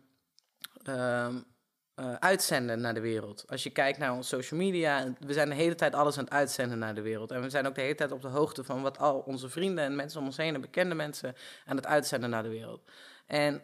ehm, 0.84 1.36
eh, 1.96 2.14
uitzenden 2.14 2.82
naar 2.82 2.94
de 2.94 3.00
wereld. 3.00 3.44
Als 3.48 3.64
je 3.64 3.70
kijkt 3.70 3.98
naar 3.98 4.14
onze 4.14 4.30
social 4.30 4.60
media, 4.60 5.14
we 5.20 5.34
zijn 5.34 5.50
de 5.50 5.56
hele 5.56 5.76
tijd 5.76 5.96
alles 5.96 6.18
aan 6.18 6.24
het 6.24 6.34
uitzenden 6.34 6.80
naar 6.80 6.96
de 6.96 7.02
wereld. 7.02 7.32
En 7.32 7.42
we 7.42 7.50
zijn 7.50 7.68
ook 7.68 7.76
de 7.76 7.82
hele 7.82 7.96
tijd 7.96 8.12
op 8.12 8.22
de 8.22 8.28
hoogte 8.28 8.64
van 8.64 8.82
wat 8.82 8.98
al 8.98 9.20
onze 9.20 9.50
vrienden 9.50 9.84
en 9.84 9.96
mensen 9.96 10.20
om 10.20 10.26
ons 10.26 10.38
heen 10.38 10.56
en 10.56 10.62
bekende 10.62 10.96
mensen 10.96 11.36
aan 11.66 11.76
het 11.76 11.86
uitzenden 11.86 12.30
naar 12.30 12.44
de 12.44 12.50
wereld. 12.50 12.84
En 13.26 13.62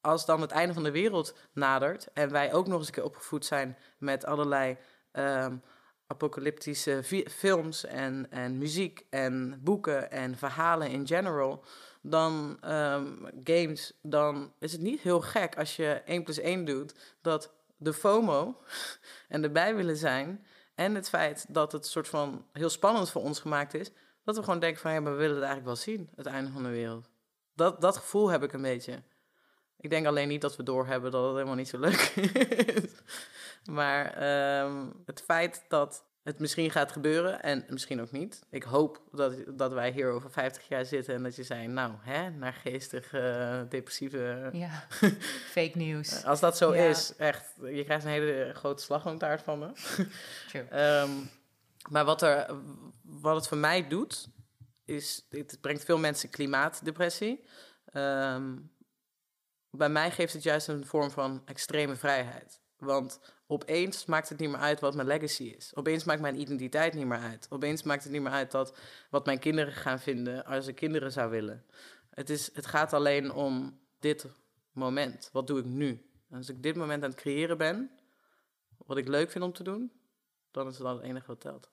als 0.00 0.26
dan 0.26 0.40
het 0.40 0.50
einde 0.50 0.74
van 0.74 0.82
de 0.82 0.90
wereld 0.90 1.34
nadert 1.52 2.08
en 2.12 2.30
wij 2.30 2.52
ook 2.52 2.66
nog 2.66 2.78
eens 2.78 2.86
een 2.86 2.94
keer 2.94 3.04
opgevoed 3.04 3.44
zijn 3.44 3.78
met 3.98 4.24
allerlei 4.24 4.76
ehm, 5.12 5.56
apocalyptische 6.06 7.24
films 7.30 7.84
en, 7.84 8.26
en 8.30 8.58
muziek 8.58 9.06
en 9.10 9.60
boeken 9.62 10.10
en 10.10 10.36
verhalen 10.36 10.90
in 10.90 11.06
general, 11.06 11.64
dan 12.02 12.56
ehm, 12.60 13.06
games, 13.44 13.98
dan 14.02 14.52
is 14.58 14.72
het 14.72 14.80
niet 14.80 15.00
heel 15.00 15.20
gek 15.20 15.56
als 15.56 15.76
je 15.76 16.02
1 16.04 16.22
plus 16.22 16.38
1 16.38 16.64
doet 16.64 16.94
dat 17.20 17.52
de 17.84 17.92
FOMO 17.92 18.56
en 19.28 19.42
erbij 19.42 19.74
willen 19.74 19.96
zijn 19.96 20.46
en 20.74 20.94
het 20.94 21.08
feit 21.08 21.46
dat 21.48 21.72
het 21.72 21.86
soort 21.86 22.08
van 22.08 22.46
heel 22.52 22.70
spannend 22.70 23.10
voor 23.10 23.22
ons 23.22 23.40
gemaakt 23.40 23.74
is, 23.74 23.90
dat 24.24 24.36
we 24.36 24.42
gewoon 24.42 24.58
denken 24.58 24.80
van 24.80 24.92
ja, 24.92 25.02
we 25.02 25.10
willen 25.10 25.36
het 25.36 25.44
eigenlijk 25.44 25.64
wel 25.64 25.76
zien, 25.76 26.10
het 26.16 26.26
einde 26.26 26.50
van 26.50 26.62
de 26.62 26.68
wereld. 26.68 27.08
Dat, 27.54 27.80
dat 27.80 27.96
gevoel 27.96 28.28
heb 28.28 28.42
ik 28.42 28.52
een 28.52 28.62
beetje. 28.62 29.02
Ik 29.78 29.90
denk 29.90 30.06
alleen 30.06 30.28
niet 30.28 30.40
dat 30.40 30.56
we 30.56 30.62
doorhebben 30.62 31.10
dat 31.10 31.24
het 31.24 31.32
helemaal 31.32 31.54
niet 31.54 31.68
zo 31.68 31.78
leuk 31.78 32.00
is. 32.74 32.90
Maar 33.64 34.12
ehm, 34.12 34.86
het 35.04 35.22
feit 35.22 35.64
dat 35.68 36.04
het 36.22 36.38
misschien 36.38 36.70
gaat 36.70 36.92
gebeuren 36.92 37.42
en 37.42 37.64
misschien 37.68 38.00
ook 38.00 38.10
niet. 38.10 38.42
Ik 38.50 38.62
hoop 38.62 39.02
dat, 39.12 39.34
dat 39.58 39.72
wij 39.72 39.90
hier 39.90 40.10
over 40.10 40.30
50 40.30 40.68
jaar 40.68 40.84
zitten 40.84 41.14
en 41.14 41.22
dat 41.22 41.36
je 41.36 41.42
zei, 41.42 41.66
nou, 41.66 41.92
hè, 42.00 42.30
naar 42.30 42.52
geestig, 42.52 43.12
eh, 43.12 43.60
depressieve. 43.68 44.48
ja. 44.52 44.86
Fake 45.56 45.78
news. 45.78 46.24
Als 46.24 46.40
dat 46.40 46.56
zo 46.56 46.74
Ja. 46.74 46.82
is, 46.84 47.16
echt, 47.16 47.54
je 47.62 47.84
krijgt 47.84 48.04
een 48.04 48.10
hele 48.10 48.50
grote 48.54 48.82
slagroomtaart 48.82 49.42
van 49.42 49.58
me. 49.58 49.70
True. 50.48 50.62
Ehm, 50.68 51.10
maar 51.90 52.04
wat, 52.04 52.22
er, 52.22 52.54
wat 53.02 53.34
het 53.36 53.48
voor 53.48 53.58
mij 53.58 53.88
doet, 53.88 54.28
is, 54.84 55.26
het 55.30 55.58
brengt 55.60 55.84
veel 55.84 55.98
mensen 55.98 56.30
klimaatdepressie. 56.30 57.44
Ehm, 57.92 58.56
bij 59.70 59.88
mij 59.88 60.10
geeft 60.10 60.32
het 60.32 60.42
juist 60.42 60.68
een 60.68 60.86
vorm 60.86 61.10
van 61.10 61.42
extreme 61.44 61.96
vrijheid. 61.96 62.60
Want 62.84 63.20
opeens 63.46 64.04
maakt 64.04 64.28
het 64.28 64.38
niet 64.38 64.50
meer 64.50 64.58
uit 64.58 64.80
wat 64.80 64.94
mijn 64.94 65.06
legacy 65.06 65.42
is. 65.42 65.72
Opeens 65.74 66.04
maakt 66.04 66.20
mijn 66.20 66.40
identiteit 66.40 66.94
niet 66.94 67.06
meer 67.06 67.18
uit. 67.18 67.46
Opeens 67.50 67.82
maakt 67.82 68.02
het 68.02 68.12
niet 68.12 68.22
meer 68.22 68.32
uit 68.32 68.50
dat 68.50 68.78
wat 69.10 69.26
mijn 69.26 69.38
kinderen 69.38 69.72
gaan 69.72 70.00
vinden 70.00 70.44
als 70.44 70.66
ik 70.66 70.74
kinderen 70.74 71.12
zou 71.12 71.30
willen. 71.30 71.64
Het, 72.10 72.30
is, 72.30 72.54
het 72.54 72.66
gaat 72.66 72.92
alleen 72.92 73.32
om 73.32 73.78
dit 73.98 74.26
moment. 74.72 75.28
Wat 75.32 75.46
doe 75.46 75.58
ik 75.58 75.64
nu? 75.64 76.10
Als 76.30 76.48
ik 76.48 76.62
dit 76.62 76.76
moment 76.76 77.02
aan 77.02 77.10
het 77.10 77.18
creëren 77.18 77.58
ben, 77.58 77.90
wat 78.86 78.96
ik 78.96 79.08
leuk 79.08 79.30
vind 79.30 79.44
om 79.44 79.52
te 79.52 79.62
doen, 79.62 79.92
dan 80.50 80.68
is 80.68 80.76
dat 80.76 80.96
het 80.96 81.04
enige 81.04 81.26
wat 81.26 81.40
telt. 81.40 81.70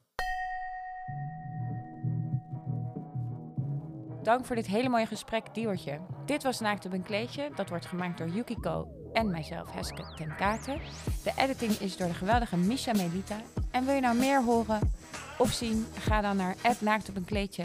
Dank 4.23 4.45
voor 4.45 4.55
dit 4.55 4.67
hele 4.67 4.89
mooie 4.89 5.05
gesprek, 5.05 5.53
Diewertje. 5.53 5.99
Dit 6.25 6.43
was 6.43 6.59
Naakt 6.59 6.85
op 6.85 6.93
een 6.93 7.03
kleedje. 7.03 7.51
Dat 7.55 7.69
wordt 7.69 7.85
gemaakt 7.85 8.17
door 8.17 8.27
Yukiko 8.27 8.98
en 9.13 9.29
mijzelf, 9.29 9.71
Heske 9.71 10.03
ten 10.15 10.35
Katen. 10.35 10.79
De 11.23 11.31
editing 11.37 11.71
is 11.71 11.97
door 11.97 12.07
de 12.07 12.13
geweldige 12.13 12.57
Misha 12.57 12.91
Melita. 12.93 13.41
En 13.71 13.85
wil 13.85 13.95
je 13.95 14.01
nou 14.01 14.17
meer 14.17 14.43
horen 14.43 14.93
of 15.37 15.51
zien? 15.51 15.85
Ga 15.97 16.21
dan 16.21 16.35
naar 16.35 16.55
Naakt 16.79 17.09
op 17.09 17.15
een 17.15 17.25
kleedje 17.25 17.63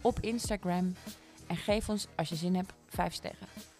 op 0.00 0.20
Instagram. 0.20 0.94
En 1.46 1.56
geef 1.56 1.88
ons, 1.88 2.06
als 2.16 2.28
je 2.28 2.36
zin 2.36 2.54
hebt, 2.54 2.72
5 2.88 3.12
sterren. 3.12 3.75